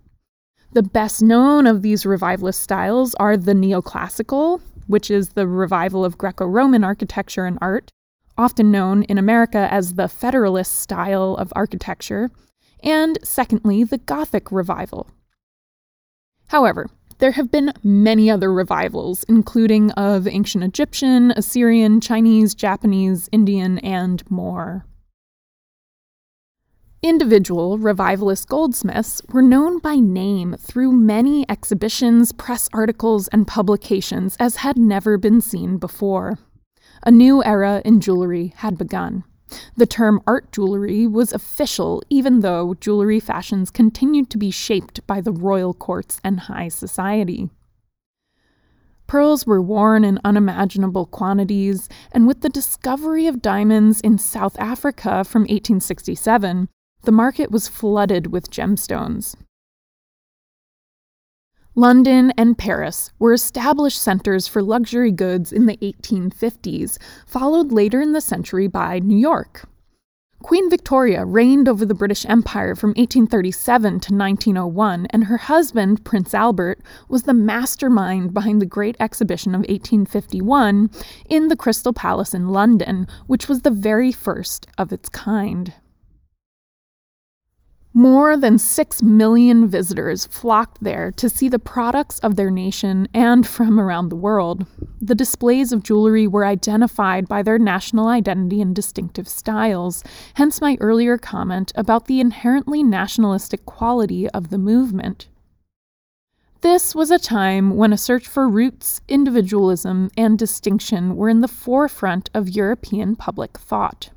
The 0.75 0.83
best 0.83 1.23
known 1.23 1.67
of 1.67 1.81
these 1.81 2.05
revivalist 2.05 2.61
styles 2.61 3.15
are 3.15 3.39
the 3.39 3.55
neoclassical, 3.55 4.61
which 4.87 5.11
is 5.11 5.31
the 5.31 5.47
revival 5.47 6.05
of 6.05 6.19
Greco 6.19 6.47
Roman 6.47 6.85
architecture 6.85 7.47
and 7.47 7.59
art, 7.61 7.91
often 8.37 8.71
known 8.71 9.03
in 9.05 9.19
America 9.19 9.69
as 9.71 9.95
the 9.95 10.09
Federalist 10.09 10.81
style 10.81 11.37
of 11.37 11.53
architecture, 11.55 12.31
and 12.83 13.19
secondly, 13.23 13.85
the 13.85 13.99
Gothic 13.99 14.51
revival. 14.53 15.09
However, 16.49 16.89
There 17.19 17.33
have 17.33 17.51
been 17.51 17.73
many 17.83 18.29
other 18.29 18.53
revivals, 18.53 19.25
including 19.25 19.93
of 19.93 20.27
ancient 20.27 20.65
Egyptian, 20.65 21.31
Assyrian, 21.31 22.01
Chinese, 22.01 22.55
Japanese, 22.55 23.29
Indian, 23.31 23.79
and 23.79 24.29
more. 24.31 24.85
Individual 27.05 27.77
revivalist 27.77 28.49
goldsmiths 28.49 29.21
were 29.31 29.43
known 29.43 29.79
by 29.79 29.97
name 29.97 30.57
through 30.59 30.91
many 30.91 31.45
exhibitions, 31.51 32.33
press 32.33 32.67
articles, 32.73 33.29
and 33.29 33.47
publications 33.47 34.39
as 34.41 34.57
had 34.57 34.79
never 34.79 35.19
been 35.19 35.43
seen 35.43 35.77
before. 35.77 36.39
A 37.03 37.11
new 37.11 37.45
era 37.45 37.83
in 37.85 38.01
jewelry 38.01 38.55
had 38.57 38.79
begun. 38.79 39.23
The 39.77 39.85
term 39.85 40.23
art 40.27 40.51
jewelry 40.51 41.07
was 41.07 41.35
official, 41.35 42.03
even 42.09 42.41
though 42.41 42.73
jewelry 42.81 43.21
fashions 43.21 43.71
continued 43.71 44.31
to 44.31 44.39
be 44.39 44.51
shaped 44.51 45.07
by 45.07 45.21
the 45.21 45.31
royal 45.31 45.75
courts 45.75 46.23
and 46.25 46.41
high 46.41 46.69
society. 46.69 47.51
Pearls 49.07 49.47
were 49.47 49.61
worn 49.61 50.05
in 50.05 50.19
unimaginable 50.25 51.05
quantities, 51.05 51.87
and 52.13 52.27
with 52.27 52.41
the 52.41 52.49
discovery 52.49 53.27
of 53.27 53.43
diamonds 53.43 54.01
in 54.01 54.17
South 54.17 54.59
Africa 54.59 55.23
from 55.23 55.43
1867, 55.43 56.71
the 57.05 57.13
market 57.13 57.51
was 57.51 57.69
flooded 57.69 58.29
with 58.29 58.51
gemstones. 58.51 59.35
London 61.77 62.33
and 62.39 62.57
Paris 62.57 63.11
were 63.19 63.33
established 63.33 64.01
centers 64.01 64.47
for 64.47 64.63
luxury 64.63 65.11
goods 65.11 65.53
in 65.53 65.67
the 65.67 65.77
1850s, 65.79 66.99
followed 67.27 67.73
later 67.73 68.01
in 68.01 68.13
the 68.13 68.21
century 68.21 68.69
by 68.69 69.01
New 69.01 69.19
York. 69.19 69.69
Queen 70.45 70.69
Victoria 70.69 71.25
reigned 71.25 71.69
over 71.69 71.87
the 71.87 71.95
British 71.95 72.27
Empire 72.27 72.77
from 72.77 72.91
1837 72.91 73.83
to 74.01 74.15
1901, 74.15 75.07
and 75.09 75.25
her 75.25 75.39
husband, 75.39 76.05
Prince 76.05 76.35
Albert, 76.35 76.81
was 77.09 77.23
the 77.23 77.33
mastermind 77.33 78.35
behind 78.35 78.61
the 78.61 78.67
Great 78.67 78.95
Exhibition 79.01 79.55
of 79.55 79.61
1851 79.61 80.91
in 81.31 81.49
the 81.49 81.57
Crystal 81.57 81.95
Palace 81.95 82.35
in 82.35 82.51
London, 82.51 83.09
which 83.27 83.49
was 83.49 83.63
the 83.63 83.71
very 83.71 84.13
first 84.13 84.67
of 84.77 84.93
its 84.93 85.09
kind. 85.09 85.73
More 87.97 88.37
than 88.37 88.59
6 88.59 89.03
million 89.05 89.69
visitors 89.69 90.27
flocked 90.27 90.83
there 90.83 91.13
to 91.13 91.29
see 91.29 91.49
the 91.49 91.61
products 91.61 92.19
of 92.19 92.35
their 92.35 92.51
nation 92.51 93.07
and 93.15 93.47
from 93.47 93.79
around 93.79 94.09
the 94.09 94.17
world. 94.17 94.67
The 95.01 95.15
displays 95.15 95.71
of 95.71 95.85
jewelry 95.85 96.27
were 96.27 96.45
identified 96.45 97.29
by 97.29 97.45
their 97.45 97.57
national 97.57 98.09
identity 98.09 98.61
and 98.61 98.75
distinctive 98.75 99.29
styles, 99.29 100.03
hence 100.35 100.61
my 100.61 100.77
earlier 100.81 101.17
comment 101.19 101.71
about 101.77 102.07
the 102.07 102.19
inherently 102.19 102.83
nationalistic 102.83 103.65
quality 103.65 104.29
of 104.31 104.51
the 104.51 104.59
movement. 104.59 105.29
This 106.63 106.97
was 106.97 107.13
a 107.13 107.19
time 107.21 107.77
when 107.77 107.93
a 107.93 107.97
search 107.97 108.27
for 108.27 108.49
roots, 108.49 109.03
individualism, 109.07 110.11
and 110.17 110.37
distinction 110.37 111.15
were 111.15 111.29
in 111.29 111.43
the 111.43 111.47
forefront 111.47 112.29
of 112.35 112.49
European 112.49 113.15
public 113.15 113.57
thought. 113.57 114.11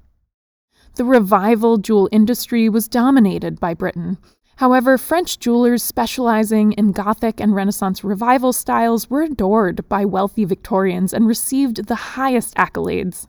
The 0.97 1.05
revival 1.05 1.77
jewel 1.77 2.09
industry 2.11 2.69
was 2.69 2.87
dominated 2.87 3.59
by 3.59 3.75
Britain. 3.75 4.17
However, 4.55 4.97
French 4.97 5.37
jewelers 5.37 5.83
specializing 5.83 6.71
in 6.71 6.91
Gothic 6.91 7.39
and 7.39 7.53
Renaissance 7.53 8.03
revival 8.03 8.51
styles 8.51 9.07
were 9.07 9.21
adored 9.21 9.87
by 9.87 10.05
wealthy 10.05 10.43
Victorians 10.43 11.13
and 11.13 11.27
received 11.27 11.85
the 11.85 12.17
highest 12.17 12.55
accolades. 12.55 13.27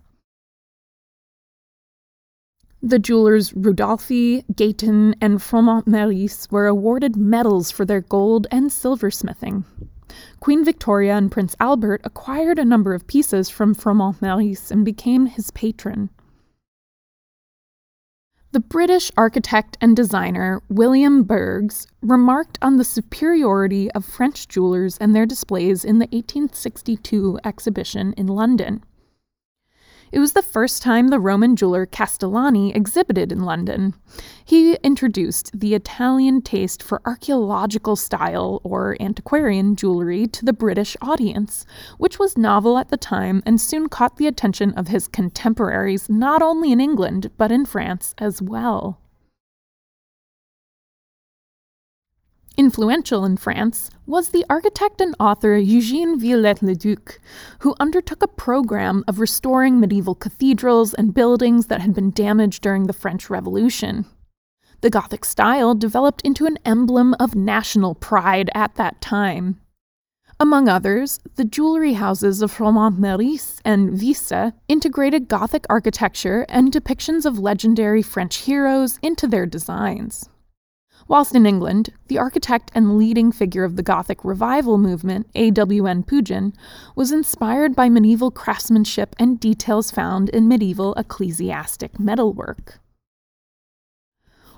The 2.82 2.98
jewelers 2.98 3.52
Rudolphi, 3.52 4.46
Gueyton, 4.56 5.16
and 5.20 5.42
Froment 5.42 5.86
Meurice 5.86 6.50
were 6.50 6.68
awarded 6.68 7.16
medals 7.16 7.70
for 7.70 7.84
their 7.84 8.00
gold 8.00 8.46
and 8.50 8.70
silversmithing. 8.70 9.64
Queen 10.40 10.64
Victoria 10.64 11.18
and 11.18 11.30
Prince 11.30 11.54
Albert 11.60 12.00
acquired 12.04 12.58
a 12.58 12.64
number 12.64 12.94
of 12.94 13.06
pieces 13.06 13.50
from 13.50 13.74
Froment 13.74 14.22
Meurice 14.22 14.70
and 14.70 14.86
became 14.86 15.26
his 15.26 15.50
patron. 15.50 16.08
The 18.50 18.60
British 18.60 19.10
architect 19.14 19.76
and 19.78 19.94
designer 19.94 20.62
William 20.70 21.22
Burges 21.22 21.86
remarked 22.00 22.58
on 22.62 22.76
the 22.76 22.84
superiority 22.84 23.90
of 23.90 24.06
French 24.06 24.48
jewelers 24.48 24.96
and 24.96 25.14
their 25.14 25.26
displays 25.26 25.84
in 25.84 25.98
the 25.98 26.06
1862 26.06 27.38
exhibition 27.44 28.14
in 28.14 28.26
London. 28.26 28.82
It 30.10 30.20
was 30.20 30.32
the 30.32 30.42
first 30.42 30.82
time 30.82 31.08
the 31.08 31.20
Roman 31.20 31.54
jeweler 31.54 31.84
Castellani 31.84 32.74
exhibited 32.74 33.30
in 33.30 33.42
London. 33.44 33.94
He 34.44 34.74
introduced 34.76 35.58
the 35.58 35.74
Italian 35.74 36.40
taste 36.40 36.82
for 36.82 37.02
archaeological 37.04 37.96
style 37.96 38.60
or 38.64 38.96
antiquarian 39.00 39.76
jewelry 39.76 40.26
to 40.28 40.44
the 40.44 40.52
British 40.52 40.96
audience, 41.02 41.66
which 41.98 42.18
was 42.18 42.38
novel 42.38 42.78
at 42.78 42.88
the 42.88 42.96
time 42.96 43.42
and 43.44 43.60
soon 43.60 43.88
caught 43.88 44.16
the 44.16 44.26
attention 44.26 44.72
of 44.72 44.88
his 44.88 45.08
contemporaries 45.08 46.08
not 46.08 46.40
only 46.40 46.72
in 46.72 46.80
England 46.80 47.30
but 47.36 47.52
in 47.52 47.66
France 47.66 48.14
as 48.18 48.40
well. 48.40 49.00
Influential 52.58 53.24
in 53.24 53.36
France 53.36 53.88
was 54.04 54.30
the 54.30 54.44
architect 54.50 55.00
and 55.00 55.14
author 55.20 55.56
Eugene 55.56 56.18
Viollet-le-Duc, 56.18 57.20
who 57.60 57.76
undertook 57.78 58.20
a 58.20 58.26
program 58.26 59.04
of 59.06 59.20
restoring 59.20 59.78
medieval 59.78 60.16
cathedrals 60.16 60.92
and 60.92 61.14
buildings 61.14 61.66
that 61.68 61.80
had 61.80 61.94
been 61.94 62.10
damaged 62.10 62.60
during 62.60 62.88
the 62.88 62.92
French 62.92 63.30
Revolution. 63.30 64.06
The 64.80 64.90
Gothic 64.90 65.24
style 65.24 65.76
developed 65.76 66.20
into 66.22 66.46
an 66.46 66.58
emblem 66.64 67.14
of 67.20 67.36
national 67.36 67.94
pride 67.94 68.50
at 68.56 68.74
that 68.74 69.00
time. 69.00 69.60
Among 70.40 70.68
others, 70.68 71.20
the 71.36 71.44
jewelry 71.44 71.92
houses 71.92 72.42
of 72.42 72.50
Froment 72.50 72.98
Meurice 72.98 73.60
and 73.64 74.00
Wiese 74.00 74.52
integrated 74.66 75.28
Gothic 75.28 75.64
architecture 75.70 76.44
and 76.48 76.72
depictions 76.72 77.24
of 77.24 77.38
legendary 77.38 78.02
French 78.02 78.38
heroes 78.38 78.98
into 79.00 79.28
their 79.28 79.46
designs. 79.46 80.28
Whilst 81.08 81.34
in 81.34 81.46
England, 81.46 81.88
the 82.08 82.18
architect 82.18 82.70
and 82.74 82.98
leading 82.98 83.32
figure 83.32 83.64
of 83.64 83.76
the 83.76 83.82
Gothic 83.82 84.22
revival 84.26 84.76
movement, 84.76 85.26
A.W.N. 85.34 86.02
Pugin, 86.02 86.52
was 86.94 87.10
inspired 87.10 87.74
by 87.74 87.88
medieval 87.88 88.30
craftsmanship 88.30 89.16
and 89.18 89.40
details 89.40 89.90
found 89.90 90.28
in 90.28 90.46
medieval 90.46 90.92
ecclesiastic 90.94 91.98
metalwork. 91.98 92.78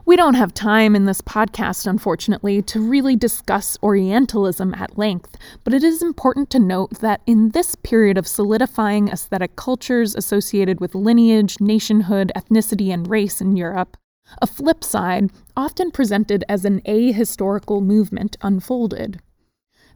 We 0.04 0.16
don't 0.16 0.34
have 0.34 0.52
time 0.52 0.96
in 0.96 1.04
this 1.04 1.20
podcast, 1.20 1.86
unfortunately, 1.86 2.62
to 2.62 2.80
really 2.80 3.14
discuss 3.14 3.78
Orientalism 3.80 4.74
at 4.74 4.98
length, 4.98 5.36
but 5.62 5.72
it 5.72 5.84
is 5.84 6.02
important 6.02 6.50
to 6.50 6.58
note 6.58 6.98
that 6.98 7.20
in 7.28 7.50
this 7.50 7.76
period 7.76 8.18
of 8.18 8.26
solidifying 8.26 9.08
aesthetic 9.08 9.54
cultures 9.54 10.16
associated 10.16 10.80
with 10.80 10.96
lineage, 10.96 11.60
nationhood, 11.60 12.32
ethnicity, 12.34 12.92
and 12.92 13.08
race 13.08 13.40
in 13.40 13.56
Europe, 13.56 13.96
a 14.40 14.46
flip 14.46 14.84
side, 14.84 15.30
often 15.56 15.90
presented 15.90 16.44
as 16.48 16.64
an 16.64 16.80
ahistorical 16.82 17.82
movement, 17.82 18.36
unfolded. 18.42 19.20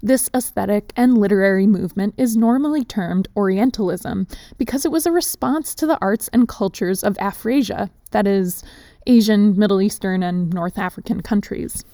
This 0.02 0.28
aesthetic 0.34 0.92
and 0.96 1.16
literary 1.16 1.66
movement 1.66 2.14
is 2.18 2.36
normally 2.36 2.84
termed 2.84 3.28
Orientalism 3.36 4.26
because 4.58 4.84
it 4.84 4.92
was 4.92 5.06
a 5.06 5.12
response 5.12 5.74
to 5.76 5.86
the 5.86 5.98
arts 6.02 6.28
and 6.32 6.46
cultures 6.46 7.02
of 7.02 7.16
Afrasia, 7.16 7.88
that 8.10 8.26
is, 8.26 8.62
Asian, 9.06 9.58
Middle 9.58 9.80
Eastern, 9.80 10.22
and 10.22 10.52
North 10.52 10.78
African 10.78 11.22
countries. 11.22 11.84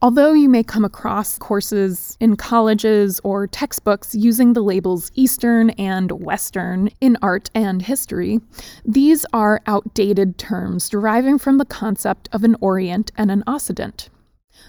Although 0.00 0.32
you 0.32 0.48
may 0.48 0.62
come 0.62 0.84
across 0.84 1.38
courses 1.38 2.16
in 2.20 2.36
colleges 2.36 3.20
or 3.24 3.48
textbooks 3.48 4.14
using 4.14 4.52
the 4.52 4.62
labels 4.62 5.10
Eastern 5.16 5.70
and 5.70 6.12
Western 6.12 6.88
in 7.00 7.16
art 7.20 7.50
and 7.52 7.82
history, 7.82 8.38
these 8.84 9.26
are 9.32 9.60
outdated 9.66 10.38
terms 10.38 10.88
deriving 10.88 11.36
from 11.36 11.58
the 11.58 11.64
concept 11.64 12.28
of 12.30 12.44
an 12.44 12.54
Orient 12.60 13.10
and 13.16 13.28
an 13.32 13.42
Occident. 13.48 14.08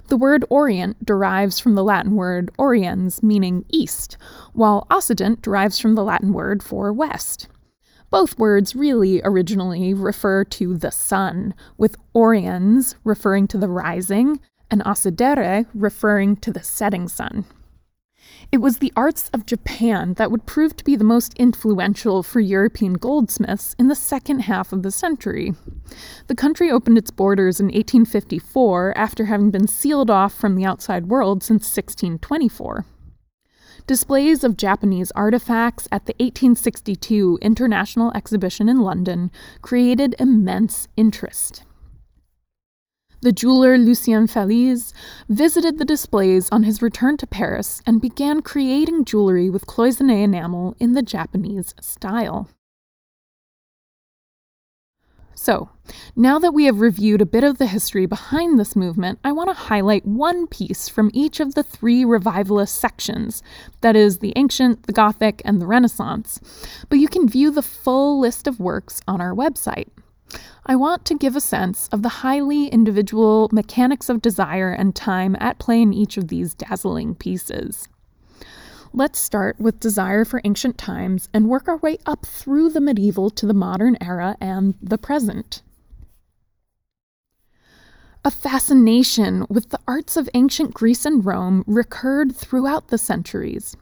The 0.08 0.18
word 0.18 0.46
Orient 0.50 1.06
derives 1.06 1.60
from 1.60 1.76
the 1.76 1.84
Latin 1.84 2.16
word 2.16 2.50
oriens, 2.58 3.22
meaning 3.22 3.66
east, 3.70 4.18
while 4.54 4.88
Occident 4.90 5.44
derives 5.44 5.78
from 5.78 5.94
the 5.94 6.04
Latin 6.04 6.34
word 6.34 6.64
for 6.64 6.92
west. 6.92 7.48
Both 8.10 8.40
words 8.40 8.76
really 8.76 9.22
originally 9.24 9.94
refer 9.94 10.44
to 10.46 10.76
the 10.76 10.90
sun, 10.90 11.54
with 11.78 11.98
oriens 12.16 12.96
referring 13.04 13.48
to 13.50 13.60
the 13.60 13.70
rising 13.70 14.40
and 14.72 14.82
occidere 14.84 15.66
referring 15.74 16.36
to 16.38 16.52
the 16.52 16.64
setting 16.64 17.08
sun. 17.08 17.46
It 18.52 18.58
was 18.58 18.78
the 18.78 18.94
arts 18.96 19.30
of 19.34 19.46
Japan 19.46 20.16
that 20.16 20.32
would 20.32 20.46
prove 20.46 20.76
to 20.78 20.84
be 20.84 20.96
the 20.96 21.04
most 21.04 21.34
influential 21.36 22.24
for 22.24 22.40
European 22.40 22.94
goldsmiths 22.94 23.76
in 23.78 23.88
the 23.88 23.96
second 23.96 24.42
half 24.42 24.74
of 24.74 24.82
the 24.82 24.92
century. 24.92 25.54
The 26.28 26.36
country 26.36 26.72
opened 26.72 26.98
its 26.98 27.12
borders 27.12 27.60
in 27.60 27.68
1854 27.68 28.98
after 28.98 29.26
having 29.26 29.52
been 29.52 29.68
sealed 29.68 30.10
off 30.10 30.34
from 30.34 30.56
the 30.56 30.66
outside 30.66 31.08
world 31.08 31.44
since 31.44 31.64
1624. 31.66 32.86
Displays 33.88 34.44
of 34.44 34.58
Japanese 34.58 35.12
artifacts 35.12 35.88
at 35.92 36.06
the 36.06 36.14
1862 36.20 37.40
International 37.42 38.12
Exhibition 38.14 38.70
in 38.70 38.82
London 38.82 39.32
created 39.62 40.16
immense 40.20 40.88
interest. 40.96 41.64
The 43.22 43.34
jeweler 43.34 43.78
Lucien 43.78 44.28
Falize 44.28 44.94
visited 45.28 45.78
the 45.78 45.84
displays 45.84 46.48
on 46.54 46.64
his 46.64 46.82
return 46.82 47.18
to 47.18 47.28
Paris 47.28 47.82
and 47.86 48.00
began 48.00 48.42
creating 48.42 49.04
jewelry 49.04 49.50
with 49.50 49.66
cloisonné 49.66 50.24
enamel 50.24 50.78
in 50.80 50.94
the 50.94 51.02
Japanese 51.02 51.76
style. 51.82 52.50
So, 55.36 55.70
now 56.16 56.40
that 56.40 56.54
we 56.54 56.66
have 56.66 56.80
reviewed 56.80 57.22
a 57.22 57.26
bit 57.26 57.44
of 57.44 57.58
the 57.58 57.68
history 57.68 58.06
behind 58.06 58.58
this 58.58 58.76
movement, 58.76 59.20
I 59.24 59.34
want 59.34 59.50
to 59.50 59.54
highlight 59.54 60.06
one 60.06 60.48
piece 60.48 60.88
from 60.88 61.12
each 61.14 61.42
of 61.42 61.56
the 61.56 61.64
three 61.64 62.06
revivalist 62.06 62.76
sections 62.76 63.44
that 63.82 63.96
is, 63.98 64.20
the 64.20 64.34
ancient, 64.38 64.84
the 64.84 64.94
Gothic, 64.94 65.42
and 65.44 65.62
the 65.62 65.68
Renaissance. 65.68 66.40
But 66.88 67.00
you 67.00 67.10
can 67.10 67.28
view 67.28 67.52
the 67.52 67.62
full 67.62 68.20
list 68.20 68.48
of 68.48 68.60
works 68.60 69.02
on 69.08 69.20
our 69.20 69.34
website. 69.34 69.88
I 70.66 70.76
want 70.76 71.06
to 71.06 71.18
give 71.18 71.36
a 71.36 71.42
sense 71.42 71.88
of 71.92 72.04
the 72.04 72.10
highly 72.10 72.68
individual 72.68 73.50
mechanics 73.52 74.10
of 74.10 74.22
desire 74.22 74.72
and 74.72 74.96
time 74.96 75.36
at 75.40 75.60
play 75.60 75.82
in 75.82 75.94
each 75.94 76.18
of 76.18 76.28
these 76.28 76.54
dazzling 76.54 77.16
pieces. 77.16 77.88
Let's 78.94 79.20
start 79.20 79.60
with 79.60 79.80
desire 79.80 80.26
for 80.26 80.42
ancient 80.44 80.78
times 80.78 81.30
and 81.34 81.48
work 81.48 81.68
our 81.68 81.78
way 81.78 81.98
up 82.06 82.26
through 82.26 82.70
the 82.70 82.82
medieval 82.82 83.30
to 83.32 83.46
the 83.46 83.54
modern 83.54 83.98
era 84.02 84.36
and 84.42 84.76
the 84.82 84.98
present. 84.98 85.62
A 88.26 88.32
fascination 88.32 89.46
with 89.50 89.70
the 89.70 89.80
arts 89.88 90.18
of 90.18 90.30
ancient 90.34 90.74
Greece 90.74 91.06
and 91.06 91.26
Rome 91.26 91.64
recurred 91.68 92.36
throughout 92.36 92.90
the 92.90 92.98
centuries. 92.98 93.78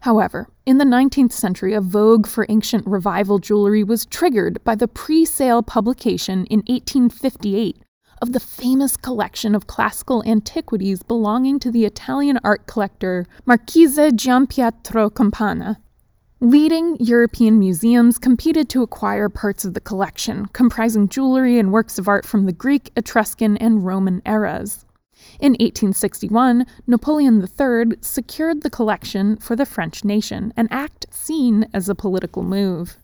However, 0.00 0.48
in 0.64 0.78
the 0.78 0.84
19th 0.84 1.32
century, 1.32 1.74
a 1.74 1.80
vogue 1.80 2.26
for 2.26 2.46
ancient 2.48 2.86
revival 2.86 3.38
jewelry 3.38 3.82
was 3.82 4.06
triggered 4.06 4.62
by 4.64 4.74
the 4.74 4.88
pre 4.88 5.24
sale 5.24 5.62
publication 5.62 6.46
in 6.46 6.60
1858 6.60 7.82
of 8.22 8.32
the 8.32 8.40
famous 8.40 8.96
collection 8.96 9.54
of 9.54 9.66
classical 9.66 10.22
antiquities 10.24 11.02
belonging 11.02 11.58
to 11.60 11.70
the 11.70 11.84
Italian 11.84 12.38
art 12.42 12.66
collector 12.66 13.26
Marchese 13.44 14.12
Giampietro 14.12 15.14
Campana. 15.14 15.78
Leading 16.40 16.96
European 17.00 17.58
museums 17.58 18.18
competed 18.18 18.68
to 18.68 18.82
acquire 18.82 19.28
parts 19.28 19.64
of 19.64 19.74
the 19.74 19.80
collection, 19.80 20.46
comprising 20.46 21.08
jewelry 21.08 21.58
and 21.58 21.72
works 21.72 21.98
of 21.98 22.08
art 22.08 22.26
from 22.26 22.44
the 22.46 22.52
Greek, 22.52 22.90
Etruscan, 22.96 23.56
and 23.56 23.84
Roman 23.84 24.22
eras. 24.26 24.85
In 25.38 25.52
1861, 25.52 26.66
Napoleon 26.86 27.42
III 27.42 27.98
secured 28.00 28.62
the 28.62 28.70
collection 28.70 29.36
for 29.36 29.54
the 29.54 29.66
French 29.66 30.04
nation, 30.04 30.52
an 30.56 30.68
act 30.70 31.06
seen 31.10 31.68
as 31.74 31.88
a 31.88 31.94
political 31.94 32.42
move. 32.42 32.98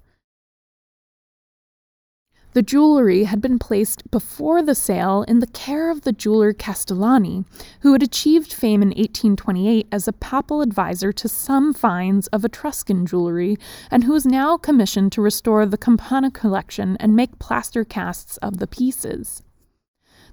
The 2.54 2.62
jewelry 2.62 3.24
had 3.24 3.40
been 3.40 3.58
placed 3.58 4.10
before 4.10 4.62
the 4.62 4.74
sale 4.74 5.22
in 5.26 5.40
the 5.40 5.46
care 5.46 5.90
of 5.90 6.02
the 6.02 6.12
jeweler 6.12 6.52
Castellani, 6.52 7.46
who 7.80 7.92
had 7.92 8.02
achieved 8.02 8.52
fame 8.52 8.82
in 8.82 8.88
1828 8.88 9.88
as 9.90 10.06
a 10.06 10.12
papal 10.12 10.60
advisor 10.60 11.12
to 11.12 11.28
some 11.28 11.72
finds 11.72 12.26
of 12.26 12.44
Etruscan 12.44 13.06
jewelry, 13.06 13.56
and 13.90 14.04
who 14.04 14.12
was 14.12 14.26
now 14.26 14.58
commissioned 14.58 15.12
to 15.12 15.22
restore 15.22 15.64
the 15.64 15.78
Campana 15.78 16.30
collection 16.30 16.98
and 17.00 17.16
make 17.16 17.38
plaster 17.38 17.84
casts 17.84 18.36
of 18.38 18.58
the 18.58 18.66
pieces. 18.66 19.42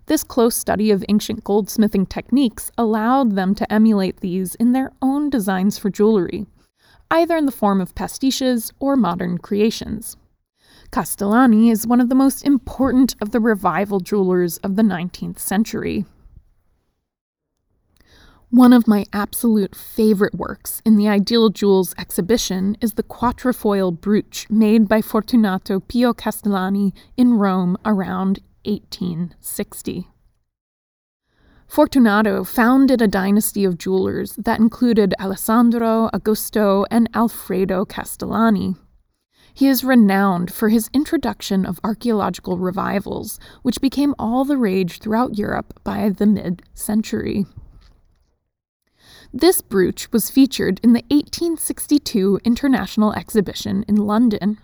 This 0.09 0.23
close 0.23 0.55
study 0.55 0.89
of 0.89 1.05
ancient 1.07 1.43
goldsmithing 1.43 2.09
techniques 2.09 2.71
allowed 2.79 3.33
them 3.35 3.53
to 3.53 3.71
emulate 3.71 4.21
these 4.21 4.55
in 4.55 4.71
their 4.71 4.91
own 5.03 5.29
designs 5.29 5.77
for 5.77 5.91
jewelry, 5.91 6.47
either 7.11 7.37
in 7.37 7.45
the 7.45 7.51
form 7.51 7.79
of 7.79 7.93
pastiches 7.93 8.73
or 8.79 8.95
modern 8.95 9.37
creations. 9.37 10.17
Castellani 10.89 11.69
is 11.69 11.85
one 11.85 12.01
of 12.01 12.09
the 12.09 12.15
most 12.15 12.43
important 12.43 13.13
of 13.21 13.29
the 13.29 13.39
revival 13.39 13.99
jewelers 13.99 14.57
of 14.57 14.77
the 14.77 14.81
19th 14.81 15.37
century. 15.37 16.05
One 18.49 18.73
of 18.73 18.87
my 18.87 19.05
absolute 19.13 19.75
favorite 19.75 20.33
works 20.33 20.81
in 20.83 20.97
the 20.97 21.07
Ideal 21.07 21.51
Jewels 21.51 21.93
exhibition 21.99 22.75
is 22.81 22.93
the 22.93 23.03
quatrefoil 23.03 23.91
brooch 23.91 24.49
made 24.49 24.87
by 24.87 25.03
Fortunato 25.03 25.79
Pio 25.79 26.15
Castellani 26.15 26.95
in 27.15 27.35
Rome 27.35 27.77
around 27.85 28.39
1860. 28.65 30.07
Fortunato 31.67 32.43
founded 32.43 33.01
a 33.01 33.07
dynasty 33.07 33.63
of 33.63 33.77
jewelers 33.77 34.33
that 34.37 34.59
included 34.59 35.13
Alessandro, 35.19 36.09
Augusto, 36.13 36.85
and 36.89 37.07
Alfredo 37.13 37.85
Castellani. 37.85 38.75
He 39.53 39.67
is 39.67 39.83
renowned 39.83 40.51
for 40.51 40.69
his 40.69 40.89
introduction 40.93 41.65
of 41.65 41.79
archaeological 41.83 42.57
revivals, 42.57 43.39
which 43.61 43.81
became 43.81 44.15
all 44.17 44.45
the 44.45 44.57
rage 44.57 44.99
throughout 44.99 45.37
Europe 45.37 45.79
by 45.83 46.09
the 46.09 46.25
mid 46.25 46.63
century. 46.73 47.45
This 49.33 49.61
brooch 49.61 50.11
was 50.11 50.31
featured 50.31 50.79
in 50.81 50.93
the 50.93 51.03
1862 51.09 52.39
International 52.43 53.13
Exhibition 53.13 53.85
in 53.87 53.95
London. 53.95 54.57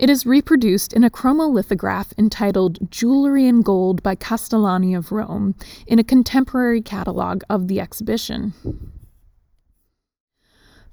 It 0.00 0.08
is 0.08 0.24
reproduced 0.24 0.94
in 0.94 1.04
a 1.04 1.10
chromolithograph 1.10 2.14
entitled 2.16 2.90
Jewelry 2.90 3.44
in 3.44 3.60
Gold 3.60 4.02
by 4.02 4.14
Castellani 4.14 4.94
of 4.94 5.12
Rome 5.12 5.54
in 5.86 5.98
a 5.98 6.04
contemporary 6.04 6.80
catalogue 6.80 7.44
of 7.50 7.68
the 7.68 7.80
exhibition. 7.80 8.54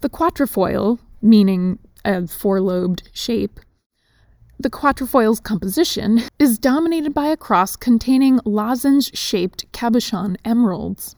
The 0.02 0.10
quatrefoil, 0.10 1.00
meaning 1.22 1.80
a 2.04 2.28
four 2.28 2.60
lobed 2.60 3.04
shape. 3.14 3.62
The 4.60 4.70
quatrefoil's 4.70 5.40
composition 5.40 6.24
is 6.38 6.60
dominated 6.60 7.14
by 7.14 7.28
a 7.28 7.38
cross 7.38 7.78
containing 7.78 8.42
lozenge 8.44 9.18
shaped 9.18 9.72
cabochon 9.72 10.36
emeralds. 10.44 11.16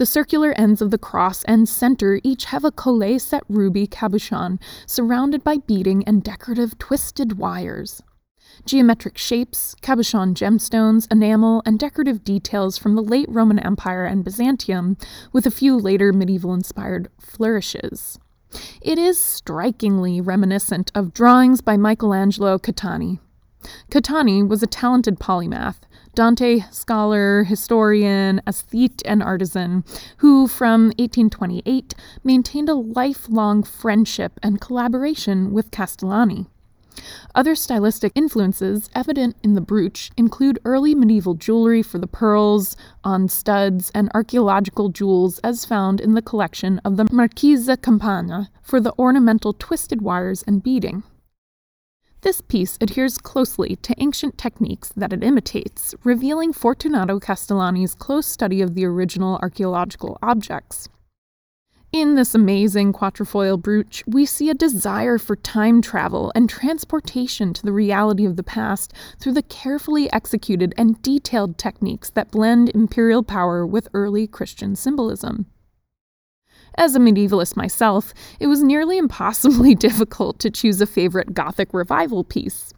The 0.00 0.06
circular 0.06 0.52
ends 0.52 0.80
of 0.80 0.90
the 0.90 0.96
cross 0.96 1.44
and 1.44 1.68
center 1.68 2.20
each 2.24 2.46
have 2.46 2.64
a 2.64 2.72
collet 2.72 3.20
set 3.20 3.44
ruby 3.50 3.86
cabochon 3.86 4.58
surrounded 4.86 5.44
by 5.44 5.58
beading 5.58 6.04
and 6.04 6.22
decorative 6.22 6.78
twisted 6.78 7.36
wires. 7.36 8.02
Geometric 8.64 9.18
shapes, 9.18 9.74
cabochon 9.82 10.32
gemstones, 10.32 11.06
enamel, 11.12 11.62
and 11.66 11.78
decorative 11.78 12.24
details 12.24 12.78
from 12.78 12.94
the 12.94 13.02
late 13.02 13.28
Roman 13.28 13.58
Empire 13.58 14.06
and 14.06 14.24
Byzantium, 14.24 14.96
with 15.34 15.44
a 15.44 15.50
few 15.50 15.76
later 15.76 16.14
medieval 16.14 16.54
inspired 16.54 17.10
flourishes. 17.20 18.18
It 18.80 18.96
is 18.96 19.18
strikingly 19.20 20.18
reminiscent 20.22 20.90
of 20.94 21.12
drawings 21.12 21.60
by 21.60 21.76
Michelangelo 21.76 22.56
Caetani. 22.56 23.18
Caetani 23.90 24.48
was 24.48 24.62
a 24.62 24.66
talented 24.66 25.18
polymath, 25.18 25.80
Dante 26.14 26.64
scholar, 26.70 27.44
historian, 27.44 28.40
aesthete, 28.46 29.02
and 29.04 29.22
artisan, 29.22 29.84
who 30.18 30.48
from 30.48 30.86
1828 30.98 31.94
maintained 32.24 32.68
a 32.68 32.74
lifelong 32.74 33.62
friendship 33.62 34.38
and 34.42 34.60
collaboration 34.60 35.52
with 35.52 35.70
Castellani. 35.70 36.46
Other 37.34 37.54
stylistic 37.54 38.12
influences 38.14 38.90
evident 38.94 39.36
in 39.42 39.54
the 39.54 39.60
brooch 39.60 40.10
include 40.16 40.58
early 40.64 40.94
medieval 40.94 41.34
jewelry 41.34 41.82
for 41.82 41.98
the 41.98 42.06
pearls, 42.06 42.76
on 43.04 43.28
studs, 43.28 43.90
and 43.94 44.10
archaeological 44.12 44.88
jewels 44.88 45.38
as 45.38 45.64
found 45.64 46.00
in 46.00 46.14
the 46.14 46.22
collection 46.22 46.80
of 46.84 46.96
the 46.96 47.06
Marchese 47.12 47.76
Campana 47.76 48.50
for 48.62 48.80
the 48.80 48.92
ornamental 48.98 49.52
twisted 49.52 50.02
wires 50.02 50.42
and 50.46 50.62
beading. 50.62 51.04
This 52.22 52.42
piece 52.42 52.76
adheres 52.82 53.16
closely 53.16 53.76
to 53.76 53.94
ancient 53.96 54.36
techniques 54.36 54.92
that 54.94 55.12
it 55.12 55.24
imitates, 55.24 55.94
revealing 56.04 56.52
Fortunato 56.52 57.18
Castellani's 57.18 57.94
close 57.94 58.26
study 58.26 58.60
of 58.60 58.74
the 58.74 58.84
original 58.84 59.38
archaeological 59.40 60.18
objects. 60.22 60.90
In 61.92 62.14
this 62.14 62.34
amazing 62.34 62.92
quatrefoil 62.92 63.56
brooch, 63.56 64.04
we 64.06 64.24
see 64.26 64.48
a 64.50 64.54
desire 64.54 65.18
for 65.18 65.34
time 65.34 65.80
travel 65.80 66.30
and 66.34 66.48
transportation 66.48 67.52
to 67.54 67.62
the 67.62 67.72
reality 67.72 68.26
of 68.26 68.36
the 68.36 68.44
past 68.44 68.92
through 69.18 69.32
the 69.32 69.42
carefully 69.42 70.12
executed 70.12 70.74
and 70.76 71.00
detailed 71.02 71.58
techniques 71.58 72.10
that 72.10 72.30
blend 72.30 72.68
imperial 72.74 73.22
power 73.24 73.66
with 73.66 73.88
early 73.92 74.26
Christian 74.26 74.76
symbolism. 74.76 75.46
As 76.76 76.94
a 76.94 76.98
medievalist 76.98 77.56
myself, 77.56 78.14
it 78.38 78.46
was 78.46 78.62
nearly 78.62 78.98
impossibly 78.98 79.74
difficult 79.86 80.38
to 80.40 80.50
choose 80.50 80.80
a 80.80 80.86
favorite 80.86 81.34
Gothic 81.34 81.72
revival 81.72 82.24
piece. 82.24 82.72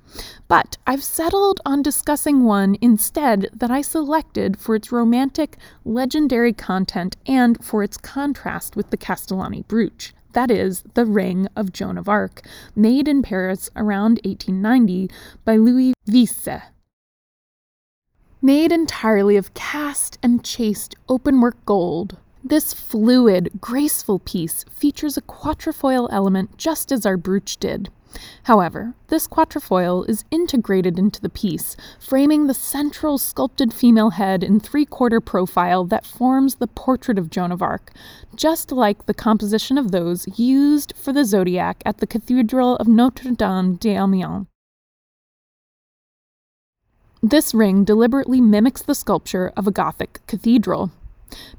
But 0.49 0.77
I've 0.87 1.05
settled 1.05 1.61
on 1.65 1.83
discussing 1.83 2.45
one 2.45 2.77
instead 2.81 3.49
that 3.55 3.71
I 3.71 3.81
selected 3.81 4.59
for 4.59 4.75
its 4.75 4.93
romantic, 4.93 5.57
legendary 5.85 6.53
content 6.53 7.17
and 7.27 7.63
for 7.65 7.83
its 7.83 7.97
contrast 7.97 8.77
with 8.77 8.91
the 8.91 8.97
Castellani 8.97 9.65
brooch. 9.69 10.15
That 10.33 10.51
is, 10.51 10.83
the 10.95 11.05
Ring 11.05 11.47
of 11.57 11.73
Joan 11.73 11.99
of 11.99 12.09
Arc, 12.09 12.43
made 12.75 13.07
in 13.07 13.23
Paris 13.23 13.71
around 13.77 14.21
1890 14.25 15.11
by 15.45 15.57
Louis 15.57 15.95
Wiese. 16.07 16.63
Made 18.41 18.73
entirely 18.73 19.37
of 19.37 19.55
cast 19.55 20.19
and 20.23 20.43
chased 20.43 20.97
openwork 21.09 21.57
gold, 21.65 22.17
this 22.45 22.75
fluid, 22.75 23.51
graceful 23.61 24.19
piece 24.19 24.65
features 24.71 25.17
a 25.17 25.23
quatrefoil 25.23 26.09
element 26.11 26.57
just 26.59 26.91
as 26.91 27.07
our 27.07 27.17
brooch 27.17 27.57
did. 27.59 27.89
However, 28.45 28.95
this 29.09 29.27
quatrefoil 29.27 30.05
is 30.05 30.25
integrated 30.31 30.99
into 30.99 31.21
the 31.21 31.31
piece, 31.31 31.77
framing 31.99 32.47
the 32.47 32.55
central 32.55 33.17
sculpted 33.17 33.73
female 33.73 34.11
head 34.11 34.45
in 34.45 34.61
three 34.61 34.85
quarter 34.85 35.21
profile 35.21 35.85
that 35.85 36.07
forms 36.07 36.57
the 36.57 36.67
portrait 36.67 37.19
of 37.19 37.31
Joan 37.31 37.53
of 37.53 37.63
Arc, 37.63 37.93
just 38.35 38.71
like 38.71 39.07
the 39.07 39.15
composition 39.15 39.79
of 39.79 39.93
those 39.93 40.27
used 40.39 40.93
for 40.97 41.13
the 41.13 41.25
zodiac 41.25 41.83
at 41.87 41.99
the 41.99 42.07
Cathedral 42.07 42.77
of 42.77 42.89
Notre 42.89 43.31
Dame 43.31 43.77
d'Amiens. 43.77 44.47
This 47.23 47.55
ring 47.55 47.85
deliberately 47.85 48.41
mimics 48.41 48.83
the 48.83 48.97
sculpture 48.97 49.53
of 49.57 49.67
a 49.67 49.71
Gothic 49.71 50.21
cathedral. 50.27 50.91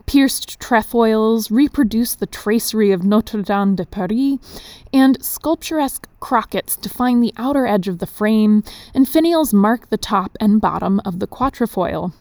Pierced 0.06 0.60
trefoils 0.60 1.50
reproduce 1.50 2.16
the 2.16 2.26
tracery 2.26 2.92
of 2.92 3.04
Notre 3.04 3.42
Dame 3.42 3.76
de 3.76 3.86
Paris, 3.86 4.40
and 4.92 5.24
sculpturesque 5.24 6.08
crockets 6.20 6.76
define 6.76 7.22
the 7.22 7.34
outer 7.38 7.66
edge 7.66 7.88
of 7.88 8.00
the 8.00 8.06
frame, 8.06 8.64
and 8.94 9.08
finials 9.08 9.54
mark 9.54 9.90
the 9.90 9.98
top 9.98 10.38
and 10.40 10.62
bottom 10.62 11.02
of 11.06 11.20
the 11.20 11.28
quatrefoil. 11.28 12.14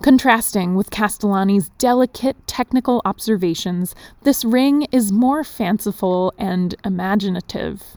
Contrasting 0.00 0.74
with 0.74 0.90
Castellani's 0.90 1.68
delicate 1.78 2.36
technical 2.46 3.02
observations, 3.04 3.94
this 4.22 4.44
ring 4.44 4.86
is 4.92 5.12
more 5.12 5.42
fanciful 5.42 6.32
and 6.38 6.74
imaginative. 6.84 7.96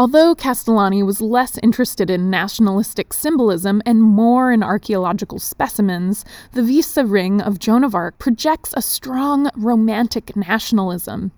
Although 0.00 0.34
Castellani 0.34 1.02
was 1.02 1.20
less 1.20 1.58
interested 1.58 2.08
in 2.08 2.30
nationalistic 2.30 3.12
symbolism 3.12 3.82
and 3.84 4.00
more 4.00 4.50
in 4.50 4.62
archaeological 4.62 5.38
specimens, 5.38 6.24
the 6.52 6.62
Wiese 6.62 6.96
ring 6.96 7.42
of 7.42 7.58
Joan 7.58 7.84
of 7.84 7.94
Arc 7.94 8.18
projects 8.18 8.72
a 8.74 8.80
strong 8.80 9.50
romantic 9.54 10.34
nationalism. 10.34 11.32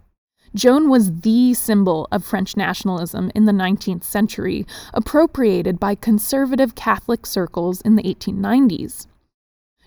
Joan 0.55 0.89
was 0.89 1.23
the 1.23 1.55
symbol 1.55 2.07
of 2.13 2.23
French 2.23 2.57
nationalism 2.57 3.33
in 3.35 3.47
the 3.47 3.53
19th 3.53 4.05
century, 4.05 4.65
appropriated 4.95 5.81
by 5.81 5.97
conservative 5.97 6.77
Catholic 6.77 7.27
circles 7.27 7.81
in 7.81 7.97
the 7.97 8.05
1890s. 8.05 9.09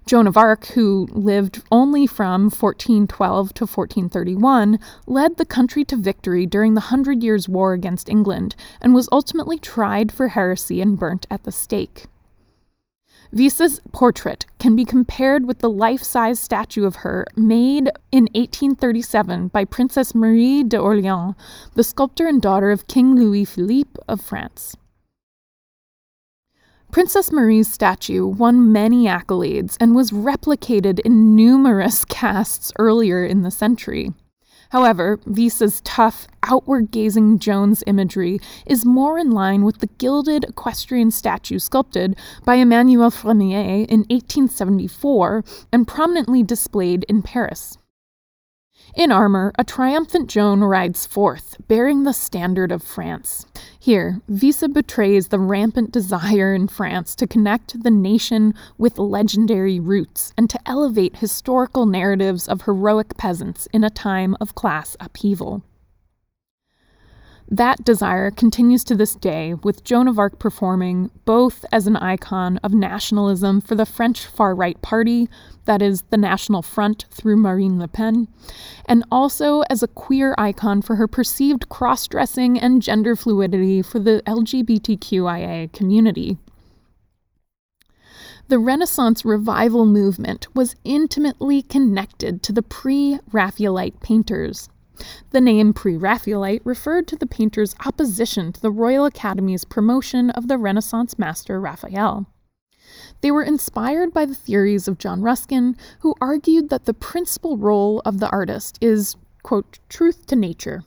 Joan 0.05 0.27
of 0.27 0.37
Arc, 0.37 0.67
who 0.67 1.07
lived 1.11 1.63
only 1.71 2.05
from 2.05 2.43
1412 2.43 3.53
to 3.55 3.63
1431, 3.63 4.79
led 5.07 5.37
the 5.37 5.45
country 5.45 5.83
to 5.85 5.95
victory 5.95 6.45
during 6.45 6.75
the 6.75 6.91
Hundred 6.91 7.23
Years' 7.23 7.49
War 7.49 7.73
against 7.73 8.07
England 8.07 8.55
and 8.79 8.93
was 8.93 9.09
ultimately 9.11 9.57
tried 9.57 10.11
for 10.11 10.27
heresy 10.27 10.79
and 10.79 10.99
burnt 10.99 11.25
at 11.31 11.43
the 11.43 11.51
stake. 11.51 12.05
Wiese's 13.31 13.81
portrait 13.91 14.45
can 14.59 14.75
be 14.75 14.85
compared 14.85 15.47
with 15.47 15.59
the 15.59 15.71
life 15.71 16.03
size 16.03 16.39
statue 16.39 16.85
of 16.85 16.97
her 16.97 17.25
made 17.35 17.89
in 18.11 18.25
1837 18.35 19.47
by 19.47 19.65
Princess 19.65 20.13
Marie 20.13 20.63
d'Orléans, 20.63 21.33
the 21.73 21.83
sculptor 21.83 22.27
and 22.27 22.43
daughter 22.43 22.69
of 22.69 22.85
King 22.85 23.15
Louis 23.15 23.43
Philippe 23.43 23.99
of 24.07 24.21
France. 24.21 24.77
Princess 26.95 27.29
Marie's 27.29 27.69
statue 27.69 28.25
won 28.25 28.71
many 28.71 29.03
accolades 29.03 29.75
and 29.81 29.93
was 29.93 30.11
replicated 30.11 31.01
in 31.01 31.35
numerous 31.35 32.05
casts 32.09 32.71
earlier 32.79 33.25
in 33.25 33.41
the 33.41 33.51
century. 33.51 34.13
However, 34.69 35.19
Wiese's 35.25 35.81
tough, 35.81 36.25
outward 36.43 36.91
gazing 36.91 37.39
Joan's 37.39 37.83
imagery 37.85 38.39
is 38.65 38.85
more 38.85 39.19
in 39.19 39.31
line 39.31 39.65
with 39.65 39.79
the 39.79 39.89
gilded 39.97 40.45
equestrian 40.45 41.11
statue 41.11 41.59
sculpted 41.59 42.15
by 42.45 42.55
Emmanuel 42.55 43.11
Fremiet 43.11 43.89
in 43.89 44.05
1874 44.09 45.43
and 45.73 45.85
prominently 45.85 46.43
displayed 46.43 47.03
in 47.09 47.21
Paris. 47.21 47.77
In 48.95 49.11
armor, 49.11 49.51
a 49.59 49.65
triumphant 49.65 50.29
Joan 50.29 50.61
rides 50.61 51.05
forth, 51.05 51.57
bearing 51.67 52.03
the 52.03 52.13
standard 52.13 52.71
of 52.71 52.81
France. 52.81 53.45
Here, 53.77 54.21
Wiese 54.29 54.71
betrays 54.71 55.27
the 55.27 55.39
rampant 55.39 55.91
desire 55.91 56.55
in 56.55 56.69
France 56.69 57.13
to 57.15 57.27
connect 57.27 57.83
the 57.83 57.91
nation 57.91 58.53
with 58.77 58.97
legendary 58.97 59.81
roots 59.81 60.31
and 60.37 60.49
to 60.49 60.59
elevate 60.65 61.17
historical 61.17 61.85
narratives 61.85 62.47
of 62.47 62.61
heroic 62.61 63.17
peasants 63.17 63.67
in 63.73 63.83
a 63.83 63.89
time 63.89 64.37
of 64.39 64.55
class 64.55 64.95
upheaval. 65.01 65.61
That 67.47 67.85
desire 67.85 68.31
continues 68.31 68.83
to 68.85 68.95
this 68.95 69.13
day, 69.13 69.53
with 69.53 69.83
Joan 69.83 70.07
of 70.07 70.17
Arc 70.17 70.39
performing 70.39 71.11
both 71.25 71.63
as 71.71 71.85
an 71.85 71.95
icon 71.95 72.57
of 72.63 72.73
nationalism 72.73 73.61
for 73.61 73.75
the 73.75 73.85
French 73.85 74.25
far 74.25 74.55
right 74.55 74.81
party, 74.81 75.29
that 75.65 75.79
is, 75.79 76.01
the 76.09 76.17
National 76.17 76.63
Front 76.63 77.05
through 77.11 77.37
Marine 77.37 77.77
Le 77.77 77.87
Pen, 77.87 78.27
and 78.87 79.03
also 79.11 79.61
as 79.69 79.83
a 79.83 79.87
queer 79.87 80.33
icon 80.39 80.81
for 80.81 80.95
her 80.95 81.07
perceived 81.07 81.69
cross 81.69 82.07
dressing 82.07 82.59
and 82.59 82.81
gender 82.81 83.15
fluidity 83.15 83.83
for 83.83 83.99
the 83.99 84.23
LGBTQIA 84.25 85.71
community. 85.71 86.39
The 88.47 88.59
Renaissance 88.59 89.23
revival 89.23 89.85
movement 89.85 90.47
was 90.55 90.75
intimately 90.83 91.61
connected 91.61 92.41
to 92.43 92.51
the 92.51 92.63
pre 92.63 93.19
Raphaelite 93.31 93.99
painters. 94.01 94.69
The 95.31 95.41
name 95.41 95.73
Pre 95.73 95.97
Raphaelite 95.97 96.61
referred 96.65 97.07
to 97.07 97.15
the 97.15 97.27
painter's 97.27 97.75
opposition 97.85 98.53
to 98.53 98.61
the 98.61 98.71
Royal 98.71 99.05
Academy's 99.05 99.65
promotion 99.65 100.29
of 100.29 100.47
the 100.47 100.57
Renaissance 100.57 101.19
master 101.19 101.59
Raphael. 101.59 102.27
They 103.21 103.31
were 103.31 103.43
inspired 103.43 104.13
by 104.13 104.25
the 104.25 104.35
theories 104.35 104.87
of 104.87 104.97
John 104.97 105.21
Ruskin, 105.21 105.75
who 105.99 106.15
argued 106.21 106.69
that 106.69 106.85
the 106.85 106.93
principal 106.93 107.57
role 107.57 108.01
of 108.05 108.19
the 108.19 108.29
artist 108.29 108.77
is, 108.81 109.15
quote, 109.43 109.79
truth 109.89 110.25
to 110.27 110.35
nature. 110.35 110.83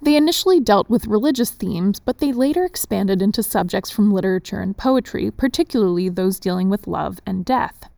They 0.00 0.16
initially 0.16 0.60
dealt 0.60 0.88
with 0.88 1.06
religious 1.06 1.50
themes, 1.50 2.00
but 2.00 2.18
they 2.18 2.32
later 2.32 2.64
expanded 2.64 3.20
into 3.20 3.42
subjects 3.42 3.90
from 3.90 4.10
literature 4.10 4.60
and 4.60 4.76
poetry, 4.76 5.30
particularly 5.30 6.08
those 6.08 6.40
dealing 6.40 6.68
with 6.68 6.86
love 6.86 7.20
and 7.26 7.44
death. 7.44 7.88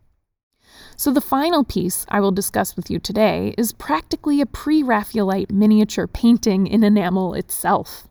So, 1.01 1.09
the 1.09 1.19
final 1.19 1.63
piece 1.63 2.05
I 2.09 2.19
will 2.19 2.31
discuss 2.31 2.75
with 2.75 2.91
you 2.91 2.99
today 2.99 3.55
is 3.57 3.73
practically 3.73 4.39
a 4.39 4.45
pre 4.45 4.83
Raphaelite 4.83 5.49
miniature 5.49 6.05
painting 6.05 6.67
in 6.67 6.83
enamel 6.83 7.33
itself. 7.33 8.07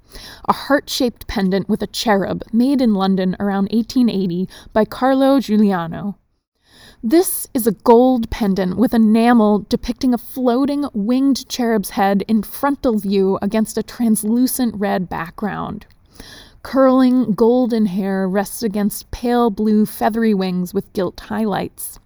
A 0.48 0.53
heart 0.53 0.90
shaped 0.90 1.29
pendant 1.29 1.68
with 1.68 1.85
a 1.85 1.87
cherub 1.87 2.42
made 2.53 2.81
in 2.81 2.94
London 2.94 3.37
around 3.38 3.70
1880 3.70 4.48
by 4.72 4.85
Carlo 4.85 5.38
Giuliano. 5.38 6.18
This 7.00 7.46
is 7.55 7.64
a 7.64 7.79
gold 7.87 8.29
pendant 8.29 8.76
with 8.76 8.92
enamel 8.92 9.66
depicting 9.68 10.12
a 10.12 10.18
floating 10.18 10.85
winged 10.92 11.48
cherub's 11.48 11.90
head 11.90 12.24
in 12.26 12.42
frontal 12.42 12.98
view 12.98 13.38
against 13.40 13.79
a 13.79 13.85
translucent 13.85 14.74
red 14.74 15.09
background. 15.09 15.87
Curling 16.64 17.35
golden 17.35 17.87
hair 17.87 18.29
rests 18.29 18.64
against 18.64 19.12
pale 19.12 19.48
blue 19.48 19.87
feathery 19.87 20.35
wings 20.35 20.74
with 20.74 20.92
gilt 20.92 21.20
highlights. 21.20 22.00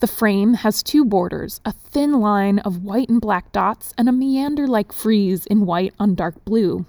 The 0.00 0.06
frame 0.06 0.54
has 0.54 0.82
two 0.82 1.04
borders 1.04 1.60
a 1.64 1.72
thin 1.72 2.20
line 2.20 2.58
of 2.60 2.84
white 2.84 3.08
and 3.08 3.20
black 3.20 3.50
dots, 3.52 3.94
and 3.96 4.08
a 4.08 4.12
meander 4.12 4.66
like 4.66 4.92
frieze 4.92 5.46
in 5.46 5.64
white 5.64 5.94
on 5.98 6.14
dark 6.14 6.44
blue. 6.44 6.84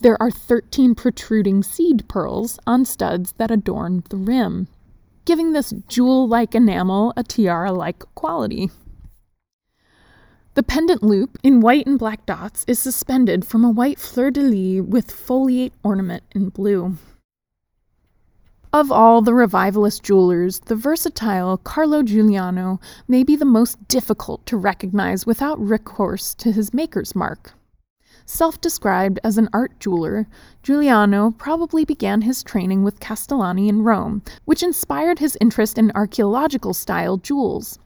There 0.00 0.20
are 0.22 0.30
13 0.30 0.94
protruding 0.94 1.64
seed 1.64 2.08
pearls 2.08 2.58
on 2.66 2.84
studs 2.84 3.32
that 3.38 3.50
adorn 3.50 4.04
the 4.08 4.16
rim, 4.16 4.68
giving 5.24 5.52
this 5.52 5.74
jewel 5.88 6.28
like 6.28 6.54
enamel 6.54 7.12
a 7.16 7.24
tiara 7.24 7.72
like 7.72 8.04
quality. 8.14 8.70
The 10.54 10.62
pendant 10.62 11.02
loop 11.02 11.38
in 11.42 11.60
white 11.60 11.86
and 11.86 11.98
black 11.98 12.24
dots 12.24 12.64
is 12.68 12.78
suspended 12.78 13.44
from 13.44 13.64
a 13.64 13.70
white 13.70 13.98
fleur 13.98 14.30
de 14.30 14.42
lis 14.42 14.80
with 14.80 15.08
foliate 15.08 15.72
ornament 15.82 16.22
in 16.34 16.50
blue. 16.50 16.98
Of 18.70 18.92
all 18.92 19.22
the 19.22 19.32
revivalist 19.32 20.02
jewelers, 20.02 20.60
the 20.60 20.76
versatile 20.76 21.56
Carlo 21.56 22.02
Giuliano 22.02 22.80
may 23.08 23.24
be 23.24 23.34
the 23.34 23.46
most 23.46 23.88
difficult 23.88 24.44
to 24.44 24.58
recognize 24.58 25.24
without 25.24 25.58
recourse 25.58 26.34
to 26.34 26.52
his 26.52 26.74
maker's 26.74 27.14
mark. 27.14 27.54
Self 28.26 28.60
described 28.60 29.20
as 29.24 29.38
an 29.38 29.48
art 29.54 29.80
jeweler, 29.80 30.26
Giuliano 30.62 31.30
probably 31.30 31.86
began 31.86 32.20
his 32.20 32.42
training 32.42 32.82
with 32.82 33.00
Castellani 33.00 33.70
in 33.70 33.84
Rome, 33.84 34.20
which 34.44 34.62
inspired 34.62 35.18
his 35.18 35.38
interest 35.40 35.78
in 35.78 35.90
archaeological 35.94 36.74
style 36.74 37.16
jewels. 37.16 37.78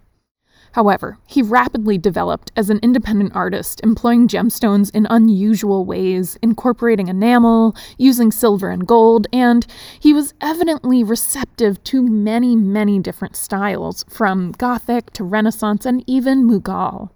However, 0.73 1.19
he 1.27 1.43
rapidly 1.43 1.99
developed 1.99 2.51
as 2.57 2.71
an 2.71 2.81
independent 2.83 3.37
artist, 3.37 3.81
employing 3.85 4.27
gemstones 4.27 4.91
in 4.95 5.07
unusual 5.11 5.85
ways, 5.85 6.39
incorporating 6.43 7.09
enamel, 7.09 7.77
using 7.99 8.33
silver 8.33 8.71
and 8.71 8.87
gold, 8.87 9.27
and 9.33 9.67
he 10.01 10.13
was 10.13 10.33
evidently 10.41 11.05
receptive 11.05 11.83
to 11.85 12.03
many, 12.03 12.57
many 12.57 12.99
different 12.99 13.37
styles, 13.37 14.05
from 14.09 14.53
Gothic 14.53 15.11
to 15.13 15.25
Renaissance 15.25 15.85
and 15.85 16.03
even 16.07 16.49
Mughal. 16.49 17.11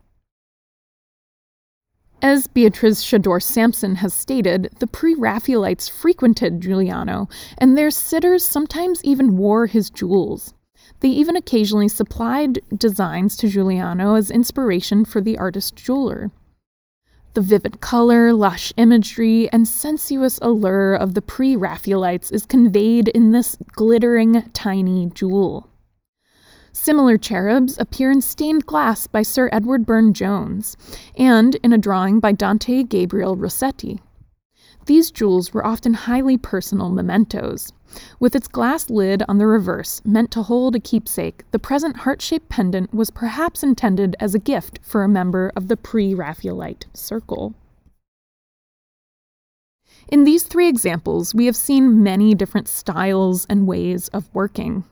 As 2.23 2.47
Beatrice 2.47 3.05
Chadour 3.05 3.43
Sampson 3.43 3.97
has 3.97 4.13
stated, 4.13 4.71
the 4.81 4.87
pre 4.87 5.15
Raphaelites 5.15 5.89
frequented 5.89 6.61
Giuliano, 6.61 7.29
and 7.57 7.77
their 7.77 7.91
sitters 7.91 8.45
sometimes 8.45 9.05
even 9.05 9.37
wore 9.37 9.67
his 9.67 9.91
jewels. 9.91 10.53
They 11.01 11.09
even 11.09 11.37
occasionally 11.37 11.89
supplied 11.89 12.61
designs 12.77 13.37
to 13.39 13.49
Giuliano 13.49 14.15
as 14.15 14.31
inspiration 14.31 15.05
for 15.05 15.21
the 15.21 15.39
artist 15.39 15.77
jeweler. 15.77 16.31
The 17.35 17.43
vivid 17.43 17.83
color, 17.83 18.33
lush 18.33 18.73
imagery, 18.79 19.51
and 19.53 19.69
sensuous 19.69 20.39
allure 20.41 20.95
of 20.95 21.13
the 21.13 21.21
pre 21.21 21.55
Raphaelites 21.55 22.31
is 22.31 22.47
conveyed 22.47 23.09
in 23.09 23.33
this 23.33 23.59
glittering, 23.73 24.51
tiny 24.55 25.11
jewel. 25.13 25.69
Similar 26.73 27.19
cherubs 27.19 27.79
appear 27.79 28.11
in 28.11 28.23
stained 28.23 28.65
glass 28.65 29.07
by 29.07 29.23
Sir 29.23 29.51
Edward 29.53 29.85
Burne 29.85 30.15
Jones 30.15 30.77
and 31.17 31.57
in 31.57 31.73
a 31.73 31.79
drawing 31.79 32.21
by 32.21 32.33
Dante 32.33 32.83
Gabriel 32.85 33.37
Rossetti. 33.37 34.01
These 34.87 35.11
jewels 35.11 35.53
were 35.53 35.67
often 35.67 35.95
highly 35.95 36.39
personal 36.39 36.91
mementos. 36.91 37.73
With 38.19 38.35
its 38.35 38.49
glass 38.49 38.91
lid 38.91 39.23
on 39.29 39.39
the 39.39 39.47
reverse, 39.47 40.03
meant 40.05 40.31
to 40.33 40.43
hold 40.43 40.75
a 40.75 40.81
keepsake, 40.81 41.45
the 41.51 41.59
present 41.59 41.99
heart 41.99 42.23
shaped 42.23 42.49
pendant 42.49 42.93
was 42.95 43.11
perhaps 43.11 43.63
intended 43.63 44.17
as 44.21 44.35
a 44.35 44.39
gift 44.39 44.79
for 44.83 45.03
a 45.03 45.09
member 45.09 45.53
of 45.57 45.69
the 45.69 45.77
pre 45.77 46.15
Raphaelite 46.15 46.87
circle. 46.95 47.55
In 50.09 50.25
these 50.25 50.45
three 50.45 50.69
examples, 50.69 51.35
we 51.35 51.47
have 51.47 51.57
seen 51.57 52.03
many 52.03 52.35
different 52.35 52.69
styles 52.69 53.45
and 53.51 53.67
ways 53.67 54.09
of 54.09 54.33
working. 54.33 54.85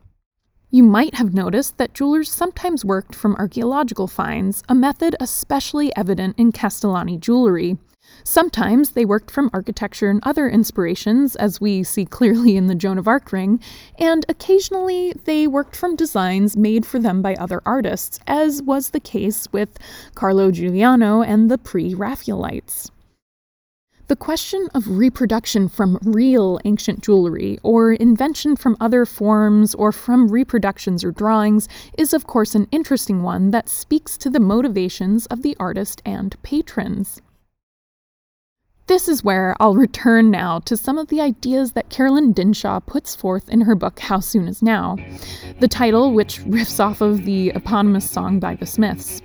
You 0.70 0.82
might 0.82 1.14
have 1.14 1.32
noticed 1.32 1.78
that 1.78 1.94
jewelers 1.94 2.32
sometimes 2.32 2.84
worked 2.84 3.14
from 3.14 3.36
archaeological 3.36 4.08
finds, 4.08 4.64
a 4.68 4.74
method 4.74 5.14
especially 5.20 5.94
evident 5.94 6.36
in 6.36 6.50
Castellani 6.50 7.16
jewelry, 7.16 7.78
Sometimes 8.26 8.92
they 8.92 9.04
worked 9.04 9.30
from 9.30 9.50
architecture 9.52 10.08
and 10.08 10.18
other 10.22 10.48
inspirations, 10.48 11.37
as 11.37 11.60
we 11.60 11.82
see 11.82 12.06
clearly 12.06 12.56
in 12.56 12.68
the 12.68 12.74
Joan 12.74 12.96
of 12.96 13.06
Arc 13.06 13.30
ring, 13.32 13.60
and 13.98 14.24
occasionally 14.30 15.12
they 15.24 15.46
worked 15.46 15.76
from 15.76 15.94
designs 15.94 16.56
made 16.56 16.87
for 16.87 16.98
them 16.98 17.20
by 17.20 17.34
other 17.34 17.60
artists, 17.66 18.18
as 18.26 18.62
was 18.62 18.90
the 18.90 19.00
case 19.00 19.46
with 19.52 19.78
Carlo 20.14 20.50
Giuliano 20.50 21.20
and 21.20 21.50
the 21.50 21.58
pre 21.58 21.92
Raphaelites. 21.92 22.90
The 24.06 24.16
question 24.16 24.68
of 24.74 24.88
reproduction 24.88 25.68
from 25.68 25.98
real 26.02 26.58
ancient 26.64 27.02
jewelry, 27.02 27.58
or 27.62 27.92
invention 27.92 28.56
from 28.56 28.78
other 28.80 29.04
forms, 29.04 29.74
or 29.74 29.92
from 29.92 30.28
reproductions 30.28 31.04
or 31.04 31.10
drawings, 31.10 31.68
is 31.98 32.14
of 32.14 32.26
course 32.26 32.54
an 32.54 32.68
interesting 32.70 33.22
one 33.22 33.50
that 33.50 33.68
speaks 33.68 34.16
to 34.18 34.30
the 34.30 34.40
motivations 34.40 35.26
of 35.26 35.42
the 35.42 35.54
artist 35.60 36.00
and 36.06 36.42
patrons. 36.42 37.20
This 38.87 39.09
is 39.09 39.25
where 39.25 39.57
I'll 39.61 39.77
return 39.77 40.31
now 40.31 40.59
to 40.61 40.77
some 40.77 40.99
of 40.99 41.09
the 41.09 41.18
ideas 41.23 41.73
that 41.73 41.88
Carolyn 41.88 42.33
Dinshaw 42.33 42.81
puts 42.81 43.16
forth 43.16 43.49
in 43.49 43.62
her 43.62 43.75
book 43.75 43.99
How 43.99 44.20
Soon 44.20 44.47
Is 44.47 44.62
Now, 44.62 44.99
the 45.59 45.68
title 45.68 46.12
which 46.12 46.40
riffs 46.40 46.79
off 46.79 47.01
of 47.01 47.25
the 47.25 47.49
eponymous 47.55 48.09
song 48.11 48.40
by 48.40 48.57
the 48.57 48.66
Smiths. 48.66 49.23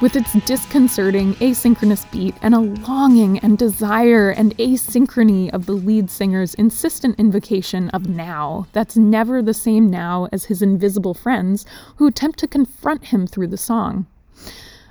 With 0.00 0.16
its 0.16 0.32
disconcerting 0.46 1.34
asynchronous 1.34 2.10
beat 2.10 2.34
and 2.40 2.54
a 2.54 2.60
longing 2.60 3.38
and 3.40 3.58
desire 3.58 4.30
and 4.30 4.56
asynchrony 4.56 5.50
of 5.52 5.66
the 5.66 5.72
lead 5.72 6.10
singer's 6.10 6.54
insistent 6.54 7.18
invocation 7.18 7.90
of 7.90 8.08
now 8.08 8.66
that's 8.72 8.96
never 8.96 9.42
the 9.42 9.54
same 9.54 9.90
now 9.90 10.28
as 10.32 10.46
his 10.46 10.62
invisible 10.62 11.12
friends 11.12 11.66
who 11.96 12.06
attempt 12.06 12.38
to 12.38 12.48
confront 12.48 13.04
him 13.06 13.26
through 13.26 13.48
the 13.48 13.58
song. 13.58 14.06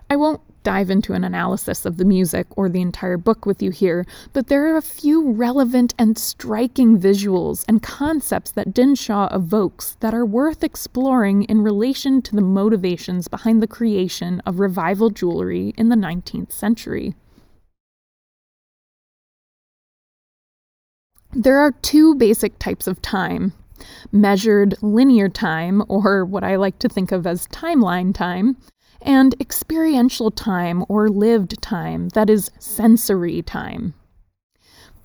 I 0.10 0.16
won't 0.16 0.42
dive 0.64 0.90
into 0.90 1.14
an 1.14 1.24
analysis 1.24 1.86
of 1.86 1.98
the 1.98 2.06
music 2.06 2.48
or 2.58 2.70
the 2.70 2.82
entire 2.82 3.18
book 3.18 3.46
with 3.46 3.62
you 3.62 3.72
here, 3.72 4.06
but 4.34 4.48
there 4.48 4.66
are 4.72 4.78
a 4.78 4.82
few 4.82 5.32
relevant 5.32 5.94
and 5.98 6.18
striking 6.18 7.00
visuals 7.00 7.64
and 7.68 7.82
concepts 7.82 8.52
that 8.52 8.74
Dinshaw 8.74 9.34
evokes 9.34 9.96
that 10.02 10.14
are 10.14 10.26
worth 10.26 10.64
exploring 10.64 11.44
in 11.44 11.62
relation 11.62 12.22
to 12.24 12.36
the 12.36 12.42
motivations 12.42 13.28
behind 13.28 13.62
the 13.62 13.68
creation 13.68 14.42
of 14.46 14.60
revival 14.60 15.10
jewelry 15.10 15.74
in 15.78 15.90
the 15.90 15.96
19th 15.96 16.52
century. 16.52 17.16
There 21.32 21.60
are 21.60 21.72
two 21.72 22.16
basic 22.16 22.58
types 22.60 22.88
of 22.88 23.02
time 23.02 23.54
measured 24.12 24.76
linear 24.82 25.30
time, 25.30 25.84
or 25.90 26.26
what 26.26 26.44
I 26.44 26.56
like 26.56 26.80
to 26.80 26.90
think 26.90 27.12
of 27.12 27.28
as 27.28 27.48
timeline 27.48 28.14
time, 28.14 28.58
and 29.02 29.36
experiential 29.40 30.32
time 30.32 30.84
or 30.90 31.10
lived 31.10 31.62
time, 31.62 32.10
that 32.10 32.30
is, 32.30 32.52
sensory 32.60 33.42
time. 33.42 33.94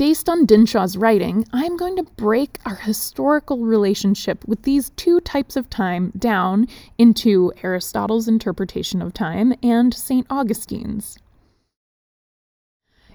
Based 0.01 0.31
on 0.31 0.47
Dinshaw's 0.47 0.97
writing, 0.97 1.45
I'm 1.53 1.77
going 1.77 1.97
to 1.97 2.03
break 2.03 2.59
our 2.65 2.77
historical 2.77 3.59
relationship 3.59 4.43
with 4.49 4.63
these 4.63 4.89
two 4.97 5.21
types 5.21 5.57
of 5.57 5.69
time 5.69 6.11
down 6.19 6.69
into 6.97 7.53
Aristotle's 7.63 8.27
interpretation 8.27 9.03
of 9.03 9.13
time 9.13 9.53
and 9.63 9.93
St. 9.93 10.27
Augustine's. 10.31 11.19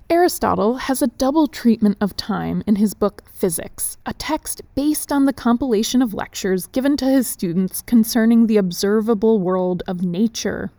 Aristotle 0.08 0.76
has 0.76 1.02
a 1.02 1.08
double 1.08 1.48
treatment 1.48 1.98
of 2.00 2.16
time 2.16 2.62
in 2.68 2.76
his 2.76 2.94
book 2.94 3.24
Physics, 3.34 3.98
a 4.06 4.14
text 4.14 4.62
based 4.76 5.12
on 5.12 5.26
the 5.26 5.34
compilation 5.34 6.00
of 6.04 6.14
lectures 6.14 6.68
given 6.68 6.96
to 6.98 7.06
his 7.06 7.26
students 7.26 7.82
concerning 7.82 8.46
the 8.46 8.58
observable 8.58 9.40
world 9.40 9.82
of 9.88 10.04
nature. 10.04 10.72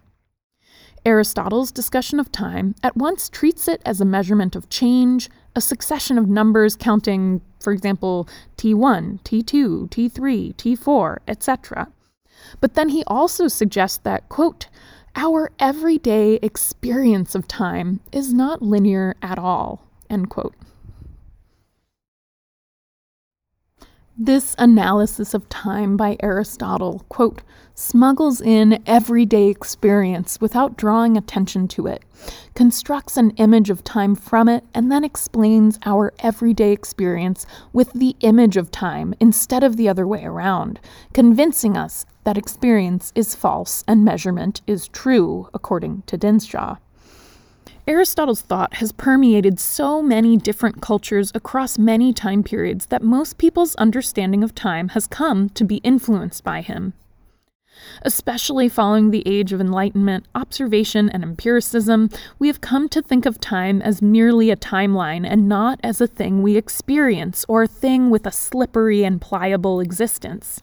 Aristotle's 1.05 1.73
discussion 1.73 2.21
of 2.21 2.31
time 2.31 2.77
at 2.85 2.97
once 2.97 3.29
treats 3.29 3.67
it 3.67 3.83
as 3.85 4.01
a 4.01 4.05
measurement 4.05 4.55
of 4.55 4.69
change, 4.69 5.29
a 5.57 5.61
succession 5.61 6.19
of 6.19 6.29
numbers 6.29 6.77
counting, 6.77 7.41
for 7.59 7.73
example, 7.73 8.29
T1, 8.57 9.21
T2, 9.23 9.91
T3, 9.91 10.55
T4, 10.55 11.17
etc. 11.27 11.89
But 12.61 12.75
then 12.75 12.91
he 12.91 13.03
also 13.09 13.49
suggests 13.49 13.99
that, 13.99 14.29
quote, 14.29 14.69
our 15.17 15.51
everyday 15.59 16.35
experience 16.43 17.35
of 17.35 17.49
time 17.49 18.01
is 18.13 18.35
not 18.35 18.61
linear 18.61 19.17
at 19.23 19.39
all. 19.39 19.83
End 20.11 20.29
quote. 20.29 20.55
This 24.19 24.55
analysis 24.57 25.35
of 25.35 25.47
time 25.51 25.99
by 25.99 26.17
Aristotle, 26.21 27.05
quote, 27.11 27.43
smuggles 27.75 28.41
in 28.41 28.83
everyday 28.87 29.49
experience 29.49 30.41
without 30.41 30.79
drawing 30.79 31.19
attention 31.19 31.69
to 31.69 31.87
it, 31.87 32.03
constructs 32.55 33.19
an 33.19 33.33
image 33.33 33.69
of 33.69 33.85
time 33.85 34.15
from 34.15 34.49
it, 34.49 34.65
and 34.73 34.91
then 34.91 35.05
explains 35.05 35.79
our 35.85 36.15
everyday 36.21 36.73
experience 36.73 37.45
with 37.75 37.93
the 37.93 38.17
image 38.21 38.57
of 38.57 38.71
time 38.71 39.13
instead 39.21 39.63
of 39.63 39.77
the 39.77 39.87
other 39.87 40.07
way 40.07 40.25
around, 40.25 40.81
convincing 41.13 41.77
us 41.77 42.07
that 42.25 42.39
experience 42.39 43.13
is 43.15 43.35
false 43.35 43.85
and 43.87 44.03
measurement 44.03 44.63
is 44.67 44.89
true, 44.89 45.51
according 45.53 46.05
to 46.07 46.17
Dinshaw. 46.17 46.79
Aristotle's 47.89 48.41
thought 48.41 48.75
has 48.75 48.91
permeated 48.91 49.61
so 49.61 50.03
many 50.03 50.37
different 50.37 50.83
cultures 50.83 51.31
across 51.37 51.79
many 51.79 52.13
time 52.13 52.43
periods 52.43 52.87
that 52.87 53.01
most 53.01 53.39
people's 53.39 53.77
understanding 53.77 54.43
of 54.43 54.57
time 54.57 54.89
has 54.89 55.07
come 55.07 55.49
to 55.51 55.63
be 55.63 55.77
influenced 55.77 56.43
by 56.43 56.63
him. 56.63 56.95
Especially 58.03 58.69
following 58.69 59.11
the 59.11 59.23
age 59.25 59.53
of 59.53 59.61
enlightenment, 59.61 60.27
observation, 60.35 61.09
and 61.11 61.23
empiricism, 61.23 62.09
we 62.41 62.49
have 62.49 62.61
come 62.61 62.89
to 62.89 63.01
think 63.01 63.25
of 63.25 63.39
time 63.39 63.81
as 63.83 64.03
merely 64.03 64.51
a 64.51 64.57
timeline 64.57 65.25
and 65.25 65.49
not 65.49 65.79
as 65.85 66.01
a 66.01 66.09
thing 66.09 66.43
we 66.43 66.57
experience 66.57 67.45
or 67.49 67.63
a 67.63 67.69
thing 67.69 68.11
with 68.11 68.27
a 68.27 68.33
slippery 68.33 69.05
and 69.05 69.21
pliable 69.21 69.79
existence. 69.79 70.61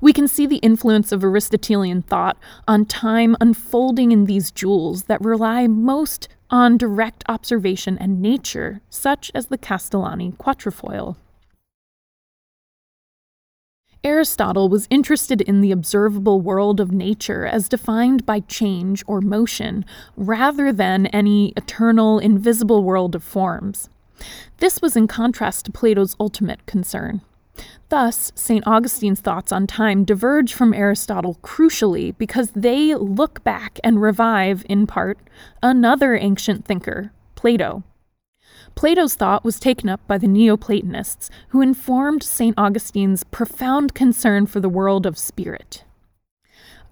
We 0.00 0.12
can 0.12 0.28
see 0.28 0.46
the 0.46 0.56
influence 0.56 1.12
of 1.12 1.22
Aristotelian 1.22 2.02
thought 2.02 2.38
on 2.66 2.86
time 2.86 3.36
unfolding 3.40 4.12
in 4.12 4.24
these 4.24 4.50
jewels 4.50 5.04
that 5.04 5.24
rely 5.24 5.66
most 5.66 6.28
on 6.48 6.78
direct 6.78 7.22
observation 7.28 7.98
and 7.98 8.22
nature, 8.22 8.80
such 8.88 9.30
as 9.34 9.46
the 9.46 9.58
Castellani 9.58 10.32
quatrefoil. 10.38 11.16
Aristotle 14.02 14.70
was 14.70 14.88
interested 14.88 15.42
in 15.42 15.60
the 15.60 15.72
observable 15.72 16.40
world 16.40 16.80
of 16.80 16.90
nature 16.90 17.44
as 17.44 17.68
defined 17.68 18.24
by 18.24 18.40
change 18.40 19.04
or 19.06 19.20
motion, 19.20 19.84
rather 20.16 20.72
than 20.72 21.06
any 21.08 21.52
eternal, 21.54 22.18
invisible 22.18 22.82
world 22.82 23.14
of 23.14 23.22
forms. 23.22 23.90
This 24.56 24.80
was 24.80 24.96
in 24.96 25.06
contrast 25.06 25.66
to 25.66 25.72
Plato's 25.72 26.16
ultimate 26.18 26.64
concern. 26.64 27.20
Thus, 27.88 28.30
St. 28.34 28.64
Augustine's 28.66 29.20
thoughts 29.20 29.50
on 29.50 29.66
time 29.66 30.04
diverge 30.04 30.54
from 30.54 30.72
Aristotle 30.72 31.38
crucially 31.42 32.16
because 32.16 32.52
they 32.52 32.94
look 32.94 33.42
back 33.42 33.80
and 33.82 34.00
revive, 34.00 34.64
in 34.68 34.86
part, 34.86 35.18
another 35.62 36.16
ancient 36.16 36.64
thinker, 36.64 37.12
Plato. 37.34 37.82
Plato's 38.74 39.14
thought 39.14 39.44
was 39.44 39.58
taken 39.58 39.88
up 39.88 40.06
by 40.06 40.18
the 40.18 40.28
Neoplatonists, 40.28 41.30
who 41.48 41.60
informed 41.60 42.22
St. 42.22 42.56
Augustine's 42.56 43.24
profound 43.24 43.94
concern 43.94 44.46
for 44.46 44.60
the 44.60 44.68
world 44.68 45.04
of 45.04 45.18
spirit. 45.18 45.84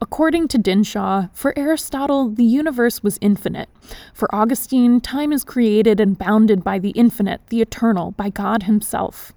According 0.00 0.48
to 0.48 0.58
Dinshaw, 0.58 1.28
for 1.32 1.58
Aristotle, 1.58 2.28
the 2.28 2.44
universe 2.44 3.02
was 3.02 3.18
infinite. 3.20 3.68
For 4.14 4.32
Augustine, 4.32 5.00
time 5.00 5.32
is 5.32 5.42
created 5.42 5.98
and 5.98 6.16
bounded 6.16 6.62
by 6.62 6.78
the 6.78 6.90
infinite, 6.90 7.40
the 7.48 7.60
eternal, 7.60 8.12
by 8.12 8.30
God 8.30 8.64
Himself. 8.64 9.32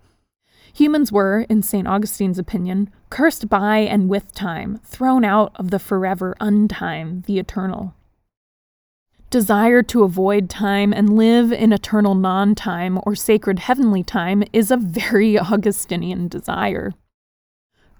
Humans 0.73 1.11
were, 1.11 1.41
in 1.49 1.61
St. 1.61 1.87
Augustine's 1.87 2.39
opinion, 2.39 2.89
cursed 3.09 3.49
by 3.49 3.79
and 3.79 4.07
with 4.09 4.33
time, 4.33 4.79
thrown 4.83 5.25
out 5.25 5.51
of 5.55 5.69
the 5.71 5.79
forever 5.79 6.35
untime, 6.39 7.25
the 7.25 7.39
eternal. 7.39 7.93
Desire 9.29 9.81
to 9.83 10.03
avoid 10.03 10.49
time 10.49 10.91
and 10.93 11.15
live 11.15 11.53
in 11.53 11.71
eternal 11.71 12.15
non 12.15 12.53
time 12.53 12.99
or 13.03 13.15
sacred 13.15 13.59
heavenly 13.59 14.03
time 14.03 14.43
is 14.51 14.71
a 14.71 14.77
very 14.77 15.39
Augustinian 15.39 16.27
desire. 16.27 16.93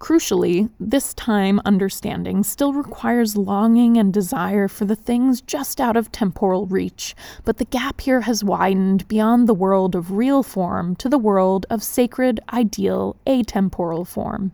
Crucially, 0.02 0.68
this 0.80 1.14
time 1.14 1.62
understanding 1.64 2.42
still 2.42 2.74
requires 2.74 3.38
longing 3.38 3.98
and 3.98 4.12
desire 4.12 4.68
for 4.68 4.84
the 4.84 4.96
things 4.96 5.42
just 5.42 5.80
out 5.80 5.96
of 5.96 6.12
temporal 6.12 6.66
reach, 6.66 7.16
but 7.46 7.58
the 7.58 7.66
gap 7.66 8.02
here 8.02 8.22
has 8.22 8.44
widened 8.44 9.08
beyond 9.08 9.48
the 9.48 9.54
world 9.54 9.94
of 9.94 10.10
real 10.10 10.42
form 10.42 10.96
to 10.96 11.08
the 11.08 11.20
world 11.20 11.68
of 11.70 11.84
sacred, 11.84 12.40
ideal, 12.52 13.16
atemporal 13.28 14.08
form. 14.08 14.54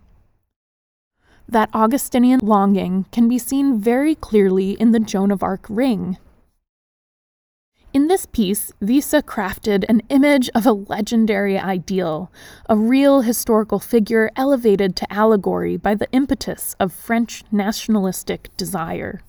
That 1.47 1.69
Augustinian 1.73 2.41
longing 2.43 3.05
can 3.13 3.29
be 3.29 3.39
seen 3.39 3.79
very 3.79 4.15
clearly 4.15 4.71
in 4.71 4.91
the 4.91 4.99
Joan 4.99 5.31
of 5.31 5.41
Arc 5.41 5.65
ring, 5.69 6.17
in 7.93 8.07
this 8.07 8.25
piece, 8.25 8.71
Wiese 8.79 9.21
crafted 9.23 9.83
an 9.89 10.01
image 10.09 10.49
of 10.53 10.65
a 10.65 10.73
legendary 10.73 11.57
ideal, 11.57 12.31
a 12.69 12.75
real 12.75 13.21
historical 13.21 13.79
figure 13.79 14.29
elevated 14.35 14.95
to 14.97 15.11
allegory 15.11 15.77
by 15.77 15.95
the 15.95 16.07
impetus 16.11 16.75
of 16.79 16.93
French 16.93 17.43
nationalistic 17.51 18.55
desire. 18.57 19.21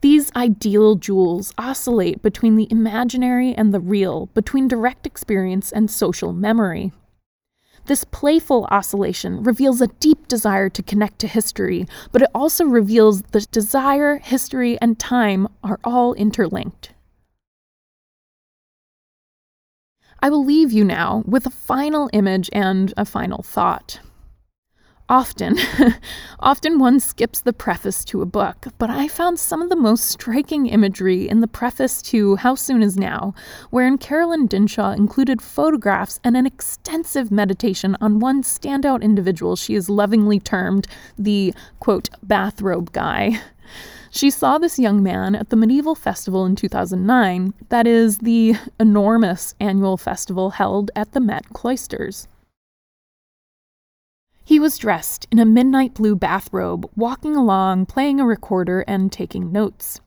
These 0.00 0.32
ideal 0.34 0.96
jewels 0.96 1.52
oscillate 1.56 2.22
between 2.22 2.56
the 2.56 2.68
imaginary 2.70 3.54
and 3.54 3.72
the 3.72 3.80
real, 3.80 4.26
between 4.34 4.68
direct 4.68 5.06
experience 5.06 5.70
and 5.72 5.90
social 5.90 6.32
memory. 6.32 6.92
This 7.86 8.04
playful 8.04 8.66
oscillation 8.70 9.42
reveals 9.42 9.80
a 9.80 9.86
deep 9.86 10.28
desire 10.28 10.68
to 10.70 10.82
connect 10.82 11.18
to 11.20 11.26
history, 11.26 11.86
but 12.12 12.22
it 12.22 12.28
also 12.34 12.64
reveals 12.64 13.22
that 13.22 13.50
desire, 13.50 14.18
history, 14.18 14.78
and 14.80 14.98
time 14.98 15.48
are 15.62 15.80
all 15.84 16.14
interlinked. 16.14 16.92
I 20.22 20.28
will 20.28 20.44
leave 20.44 20.70
you 20.70 20.84
now 20.84 21.22
with 21.26 21.46
a 21.46 21.50
final 21.50 22.10
image 22.12 22.50
and 22.52 22.92
a 22.96 23.04
final 23.04 23.42
thought. 23.42 24.00
Often, 25.10 25.58
often 26.38 26.78
one 26.78 27.00
skips 27.00 27.40
the 27.40 27.52
preface 27.52 28.04
to 28.04 28.22
a 28.22 28.26
book, 28.26 28.68
but 28.78 28.90
I 28.90 29.08
found 29.08 29.40
some 29.40 29.60
of 29.60 29.68
the 29.68 29.74
most 29.74 30.06
striking 30.06 30.66
imagery 30.66 31.28
in 31.28 31.40
the 31.40 31.48
preface 31.48 32.00
to 32.02 32.36
How 32.36 32.54
Soon 32.54 32.80
Is 32.80 32.96
Now, 32.96 33.34
wherein 33.70 33.98
Carolyn 33.98 34.46
Dinshaw 34.46 34.92
included 34.92 35.42
photographs 35.42 36.20
and 36.22 36.36
an 36.36 36.46
extensive 36.46 37.32
meditation 37.32 37.96
on 38.00 38.20
one 38.20 38.44
standout 38.44 39.02
individual 39.02 39.56
she 39.56 39.74
has 39.74 39.90
lovingly 39.90 40.38
termed 40.38 40.86
the, 41.18 41.52
quote, 41.80 42.08
bathrobe 42.22 42.92
guy. 42.92 43.40
She 44.12 44.30
saw 44.30 44.58
this 44.58 44.78
young 44.78 45.02
man 45.02 45.34
at 45.34 45.50
the 45.50 45.56
Medieval 45.56 45.96
Festival 45.96 46.46
in 46.46 46.54
2009, 46.54 47.52
that 47.68 47.88
is, 47.88 48.18
the 48.18 48.54
enormous 48.78 49.56
annual 49.58 49.96
festival 49.96 50.50
held 50.50 50.92
at 50.94 51.10
the 51.10 51.20
Met 51.20 51.48
Cloisters. 51.52 52.28
He 54.50 54.58
was 54.58 54.78
dressed 54.78 55.28
in 55.30 55.38
a 55.38 55.44
midnight 55.44 55.94
blue 55.94 56.16
bathrobe, 56.16 56.90
walking 56.96 57.36
along, 57.36 57.86
playing 57.86 58.18
a 58.18 58.26
recorder, 58.26 58.80
and 58.80 59.12
taking 59.12 59.52
notes. 59.52 60.00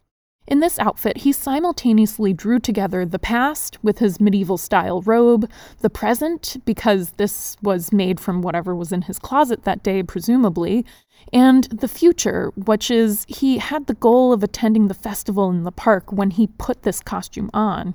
In 0.46 0.60
this 0.60 0.78
outfit, 0.80 1.20
he 1.20 1.32
simultaneously 1.32 2.34
drew 2.34 2.60
together 2.60 3.06
the 3.06 3.20
past 3.20 3.82
with 3.82 4.00
his 4.00 4.20
medieval 4.20 4.58
style 4.58 5.02
robe, 5.02 5.50
the 5.80 5.90
present, 5.90 6.58
because 6.66 7.12
this 7.12 7.56
was 7.62 7.94
made 7.94 8.20
from 8.20 8.42
whatever 8.42 8.76
was 8.76 8.92
in 8.92 9.04
his 9.04 9.18
closet 9.18 9.64
that 9.64 9.82
day, 9.82 10.04
presumably, 10.04 10.86
and 11.32 11.64
the 11.72 11.88
future, 11.88 12.52
which 12.58 12.92
is 12.92 13.26
he 13.30 13.60
had 13.60 13.88
the 13.88 13.94
goal 13.94 14.34
of 14.34 14.44
attending 14.44 14.90
the 14.90 14.94
festival 14.94 15.50
in 15.52 15.64
the 15.64 15.72
park 15.72 16.12
when 16.12 16.32
he 16.32 16.48
put 16.48 16.84
this 16.84 17.00
costume 17.00 17.50
on. 17.54 17.94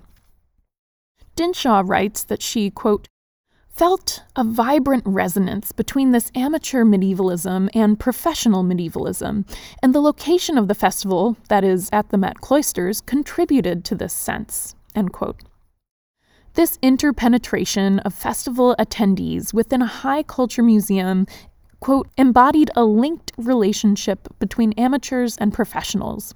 Dinshaw 1.37 1.83
writes 1.85 2.25
that 2.25 2.41
she, 2.41 2.71
quote, 2.71 3.07
felt 3.79 4.25
a 4.35 4.43
vibrant 4.43 5.05
resonance 5.07 5.71
between 5.71 6.11
this 6.11 6.33
amateur 6.35 6.85
medievalism 6.85 7.71
and 7.73 8.01
professional 8.01 8.65
medievalism, 8.65 9.45
and 9.81 9.95
the 9.95 10.01
location 10.01 10.59
of 10.59 10.67
the 10.67 10.75
festival, 10.75 11.37
that 11.49 11.63
is, 11.63 11.89
at 11.93 12.09
the 12.09 12.19
Met 12.19 12.41
Cloisters, 12.41 13.01
contributed 13.01 13.85
to 13.85 13.95
this 13.95 14.13
sense. 14.13 14.75
This 16.55 16.77
interpenetration 16.83 18.01
of 18.01 18.13
festival 18.13 18.75
attendees 18.81 19.55
within 19.55 19.81
a 19.81 19.87
high 19.87 20.25
culture 20.25 20.65
museum, 20.65 21.29
quote, 21.79 22.09
embodied 22.19 22.73
a 22.75 22.85
linked 22.85 23.31
relationship 23.37 24.27
between 24.41 24.73
amateurs 24.73 25.37
and 25.37 25.55
professionals. 25.55 26.35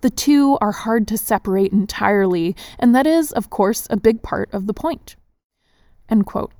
The 0.00 0.10
two 0.10 0.58
are 0.60 0.72
hard 0.72 1.06
to 1.08 1.16
separate 1.16 1.70
entirely, 1.70 2.56
and 2.80 2.92
that 2.92 3.06
is, 3.06 3.30
of 3.30 3.50
course, 3.50 3.86
a 3.88 3.96
big 3.96 4.20
part 4.20 4.52
of 4.52 4.66
the 4.66 4.74
point. 4.74 5.14
End 6.08 6.26
quote. 6.26 6.50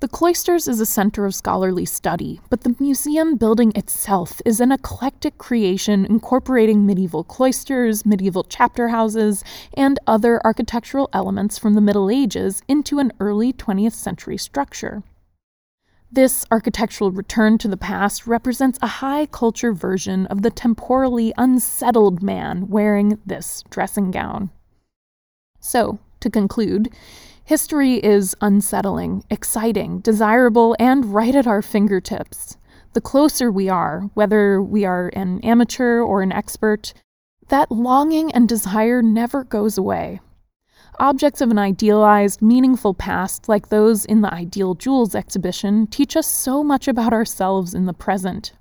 The 0.00 0.08
cloisters 0.08 0.68
is 0.68 0.80
a 0.80 0.86
center 0.86 1.24
of 1.24 1.34
scholarly 1.34 1.86
study, 1.86 2.40
but 2.50 2.62
the 2.62 2.76
museum 2.78 3.36
building 3.36 3.72
itself 3.74 4.42
is 4.44 4.60
an 4.60 4.70
eclectic 4.70 5.38
creation 5.38 6.04
incorporating 6.04 6.84
medieval 6.84 7.24
cloisters, 7.24 8.04
medieval 8.04 8.44
chapter 8.44 8.88
houses, 8.88 9.42
and 9.74 9.98
other 10.06 10.40
architectural 10.44 11.08
elements 11.12 11.58
from 11.58 11.74
the 11.74 11.80
Middle 11.80 12.10
Ages 12.10 12.62
into 12.68 12.98
an 12.98 13.12
early 13.20 13.52
20th 13.52 13.94
century 13.94 14.36
structure. 14.36 15.02
This 16.10 16.46
architectural 16.50 17.10
return 17.10 17.58
to 17.58 17.68
the 17.68 17.76
past 17.76 18.26
represents 18.26 18.78
a 18.80 18.86
high 18.86 19.26
culture 19.26 19.72
version 19.72 20.26
of 20.26 20.42
the 20.42 20.50
temporally 20.50 21.32
unsettled 21.36 22.22
man 22.22 22.68
wearing 22.68 23.18
this 23.26 23.64
dressing 23.70 24.10
gown. 24.10 24.50
So, 25.58 25.98
to 26.20 26.30
conclude, 26.30 26.90
History 27.46 28.04
is 28.04 28.34
unsettling, 28.40 29.22
exciting, 29.30 30.00
desirable, 30.00 30.74
and 30.80 31.14
right 31.14 31.32
at 31.32 31.46
our 31.46 31.62
fingertips. 31.62 32.56
The 32.92 33.00
closer 33.00 33.52
we 33.52 33.68
are, 33.68 34.10
whether 34.14 34.60
we 34.60 34.84
are 34.84 35.12
an 35.12 35.38
amateur 35.44 36.00
or 36.00 36.22
an 36.22 36.32
expert, 36.32 36.92
that 37.46 37.70
longing 37.70 38.32
and 38.32 38.48
desire 38.48 39.00
never 39.00 39.44
goes 39.44 39.78
away. 39.78 40.18
Objects 40.98 41.40
of 41.40 41.52
an 41.52 41.58
idealized, 41.60 42.42
meaningful 42.42 42.94
past, 42.94 43.48
like 43.48 43.68
those 43.68 44.04
in 44.04 44.22
the 44.22 44.34
Ideal 44.34 44.74
Jewels 44.74 45.14
exhibition, 45.14 45.86
teach 45.86 46.16
us 46.16 46.26
so 46.26 46.64
much 46.64 46.88
about 46.88 47.12
ourselves 47.12 47.74
in 47.74 47.86
the 47.86 47.94
present. 47.94 48.54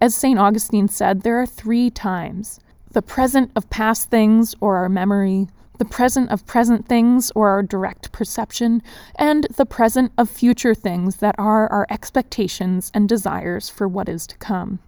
As 0.00 0.14
St. 0.14 0.38
Augustine 0.38 0.88
said, 0.88 1.24
there 1.24 1.38
are 1.38 1.46
three 1.46 1.90
times 1.90 2.58
the 2.90 3.02
present 3.02 3.50
of 3.54 3.68
past 3.68 4.08
things 4.08 4.54
or 4.62 4.76
our 4.76 4.88
memory, 4.88 5.48
the 5.78 5.84
present 5.84 6.30
of 6.30 6.46
present 6.46 6.86
things 6.86 7.30
or 7.34 7.48
our 7.48 7.62
direct 7.62 8.12
perception, 8.12 8.82
and 9.16 9.46
the 9.56 9.66
present 9.66 10.12
of 10.18 10.28
future 10.28 10.74
things 10.74 11.16
that 11.16 11.34
are 11.38 11.66
our 11.72 11.86
expectations 11.88 12.90
and 12.92 13.08
desires 13.08 13.68
for 13.68 13.88
what 13.88 14.08
is 14.08 14.26
to 14.26 14.36
come. 14.38 14.80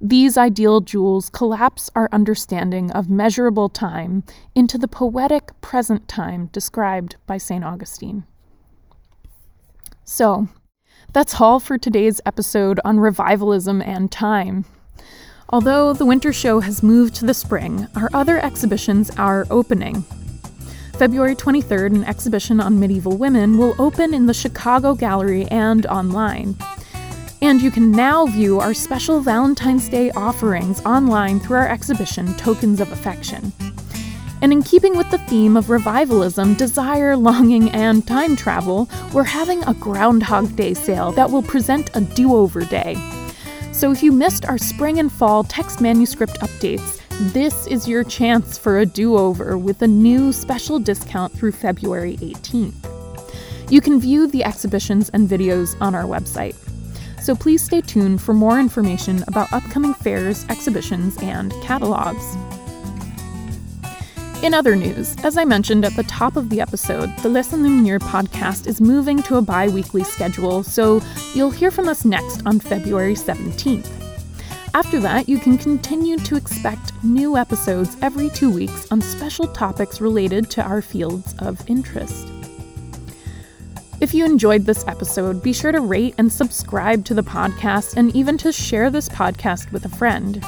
These 0.00 0.38
ideal 0.38 0.80
jewels 0.80 1.28
collapse 1.28 1.90
our 1.94 2.08
understanding 2.10 2.90
of 2.92 3.10
measurable 3.10 3.68
time 3.68 4.24
into 4.54 4.78
the 4.78 4.88
poetic 4.88 5.60
present 5.60 6.08
time 6.08 6.48
described 6.52 7.16
by 7.26 7.36
St. 7.36 7.62
Augustine. 7.62 8.24
So, 10.04 10.48
that's 11.12 11.40
all 11.40 11.60
for 11.60 11.76
today's 11.76 12.20
episode 12.24 12.80
on 12.84 12.98
revivalism 12.98 13.82
and 13.82 14.10
time. 14.10 14.64
Although 15.52 15.94
the 15.94 16.06
winter 16.06 16.32
show 16.32 16.60
has 16.60 16.80
moved 16.80 17.16
to 17.16 17.26
the 17.26 17.34
spring, 17.34 17.88
our 17.96 18.08
other 18.14 18.38
exhibitions 18.38 19.10
are 19.18 19.48
opening. 19.50 20.02
February 20.96 21.34
23rd, 21.34 21.96
an 21.96 22.04
exhibition 22.04 22.60
on 22.60 22.78
medieval 22.78 23.16
women 23.16 23.58
will 23.58 23.74
open 23.80 24.14
in 24.14 24.26
the 24.26 24.34
Chicago 24.34 24.94
Gallery 24.94 25.46
and 25.46 25.86
online. 25.86 26.56
And 27.42 27.60
you 27.60 27.72
can 27.72 27.90
now 27.90 28.26
view 28.26 28.60
our 28.60 28.74
special 28.74 29.20
Valentine's 29.20 29.88
Day 29.88 30.12
offerings 30.12 30.80
online 30.86 31.40
through 31.40 31.56
our 31.56 31.68
exhibition, 31.68 32.32
Tokens 32.34 32.80
of 32.80 32.92
Affection. 32.92 33.52
And 34.42 34.52
in 34.52 34.62
keeping 34.62 34.96
with 34.96 35.10
the 35.10 35.18
theme 35.18 35.56
of 35.56 35.68
revivalism, 35.68 36.54
desire, 36.54 37.16
longing, 37.16 37.70
and 37.70 38.06
time 38.06 38.36
travel, 38.36 38.88
we're 39.12 39.24
having 39.24 39.64
a 39.64 39.74
Groundhog 39.74 40.54
Day 40.54 40.74
sale 40.74 41.10
that 41.12 41.30
will 41.30 41.42
present 41.42 41.90
a 41.96 42.00
do 42.00 42.36
over 42.36 42.64
day. 42.64 42.94
So 43.80 43.90
if 43.90 44.02
you 44.02 44.12
missed 44.12 44.44
our 44.44 44.58
spring 44.58 44.98
and 44.98 45.10
fall 45.10 45.42
text 45.42 45.80
manuscript 45.80 46.38
updates, 46.40 47.00
this 47.32 47.66
is 47.66 47.88
your 47.88 48.04
chance 48.04 48.58
for 48.58 48.80
a 48.80 48.84
do 48.84 49.16
over 49.16 49.56
with 49.56 49.80
a 49.80 49.86
new 49.86 50.34
special 50.34 50.78
discount 50.78 51.32
through 51.32 51.52
February 51.52 52.18
18th. 52.18 52.74
You 53.70 53.80
can 53.80 53.98
view 53.98 54.26
the 54.26 54.44
exhibitions 54.44 55.08
and 55.14 55.26
videos 55.26 55.80
on 55.80 55.94
our 55.94 56.04
website. 56.04 56.56
So 57.22 57.34
please 57.34 57.62
stay 57.62 57.80
tuned 57.80 58.20
for 58.20 58.34
more 58.34 58.60
information 58.60 59.24
about 59.28 59.50
upcoming 59.50 59.94
fairs, 59.94 60.44
exhibitions, 60.50 61.16
and 61.22 61.50
catalogs. 61.62 62.36
In 64.42 64.54
other 64.54 64.74
news, 64.74 65.14
as 65.22 65.36
I 65.36 65.44
mentioned 65.44 65.84
at 65.84 65.94
the 65.96 66.02
top 66.04 66.34
of 66.34 66.48
the 66.48 66.62
episode, 66.62 67.14
the 67.18 67.28
Les 67.28 67.52
Enluminures 67.52 68.00
podcast 68.00 68.66
is 68.66 68.80
moving 68.80 69.22
to 69.24 69.36
a 69.36 69.42
bi 69.42 69.68
weekly 69.68 70.02
schedule, 70.02 70.62
so 70.62 71.02
you'll 71.34 71.50
hear 71.50 71.70
from 71.70 71.88
us 71.88 72.06
next 72.06 72.46
on 72.46 72.58
February 72.58 73.12
17th. 73.12 73.90
After 74.72 74.98
that, 75.00 75.28
you 75.28 75.38
can 75.38 75.58
continue 75.58 76.16
to 76.16 76.36
expect 76.36 76.92
new 77.04 77.36
episodes 77.36 77.98
every 78.00 78.30
two 78.30 78.50
weeks 78.50 78.90
on 78.90 79.02
special 79.02 79.46
topics 79.48 80.00
related 80.00 80.48
to 80.52 80.62
our 80.62 80.80
fields 80.80 81.34
of 81.40 81.60
interest. 81.68 82.26
If 84.00 84.14
you 84.14 84.24
enjoyed 84.24 84.64
this 84.64 84.88
episode, 84.88 85.42
be 85.42 85.52
sure 85.52 85.72
to 85.72 85.82
rate 85.82 86.14
and 86.16 86.32
subscribe 86.32 87.04
to 87.04 87.12
the 87.12 87.22
podcast 87.22 87.98
and 87.98 88.16
even 88.16 88.38
to 88.38 88.52
share 88.52 88.88
this 88.88 89.10
podcast 89.10 89.70
with 89.70 89.84
a 89.84 89.90
friend. 89.90 90.42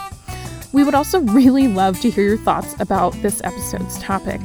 We 0.73 0.85
would 0.85 0.95
also 0.95 1.21
really 1.21 1.69
love 1.69 2.01
to 2.01 2.11
hear 2.11 2.25
your 2.25 2.39
thoughts 2.39 2.75
about 2.81 3.13
this 3.23 3.43
episode's 3.45 3.99
topic. 3.99 4.41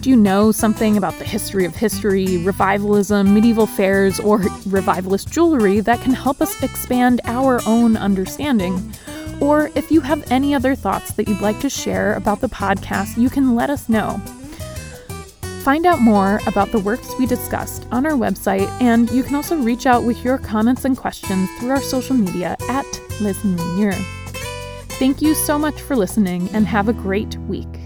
Do 0.00 0.08
you 0.08 0.16
know 0.16 0.50
something 0.50 0.96
about 0.96 1.18
the 1.18 1.24
history 1.24 1.64
of 1.66 1.76
history, 1.76 2.38
revivalism, 2.38 3.34
medieval 3.34 3.66
fairs, 3.66 4.18
or 4.18 4.38
revivalist 4.66 5.30
jewelry 5.30 5.80
that 5.80 6.00
can 6.00 6.14
help 6.14 6.40
us 6.40 6.62
expand 6.62 7.20
our 7.24 7.60
own 7.66 7.96
understanding? 7.96 8.94
Or 9.40 9.70
if 9.74 9.90
you 9.90 10.00
have 10.00 10.30
any 10.32 10.54
other 10.54 10.74
thoughts 10.74 11.12
that 11.12 11.28
you'd 11.28 11.40
like 11.40 11.60
to 11.60 11.70
share 11.70 12.14
about 12.14 12.40
the 12.40 12.48
podcast, 12.48 13.16
you 13.16 13.30
can 13.30 13.54
let 13.54 13.70
us 13.70 13.88
know. 13.88 14.20
Find 15.62 15.84
out 15.84 16.00
more 16.00 16.40
about 16.46 16.72
the 16.72 16.78
works 16.78 17.12
we 17.18 17.26
discussed 17.26 17.86
on 17.92 18.06
our 18.06 18.12
website, 18.12 18.68
and 18.80 19.10
you 19.10 19.22
can 19.22 19.34
also 19.34 19.56
reach 19.56 19.84
out 19.84 20.04
with 20.04 20.24
your 20.24 20.38
comments 20.38 20.86
and 20.86 20.96
questions 20.96 21.50
through 21.58 21.70
our 21.70 21.82
social 21.82 22.16
media 22.16 22.56
at 22.68 22.86
Les 23.20 23.44
Enluminures. 23.44 24.19
Thank 25.00 25.22
you 25.22 25.34
so 25.34 25.58
much 25.58 25.80
for 25.80 25.96
listening 25.96 26.50
and 26.52 26.66
have 26.66 26.90
a 26.90 26.92
great 26.92 27.34
week. 27.48 27.79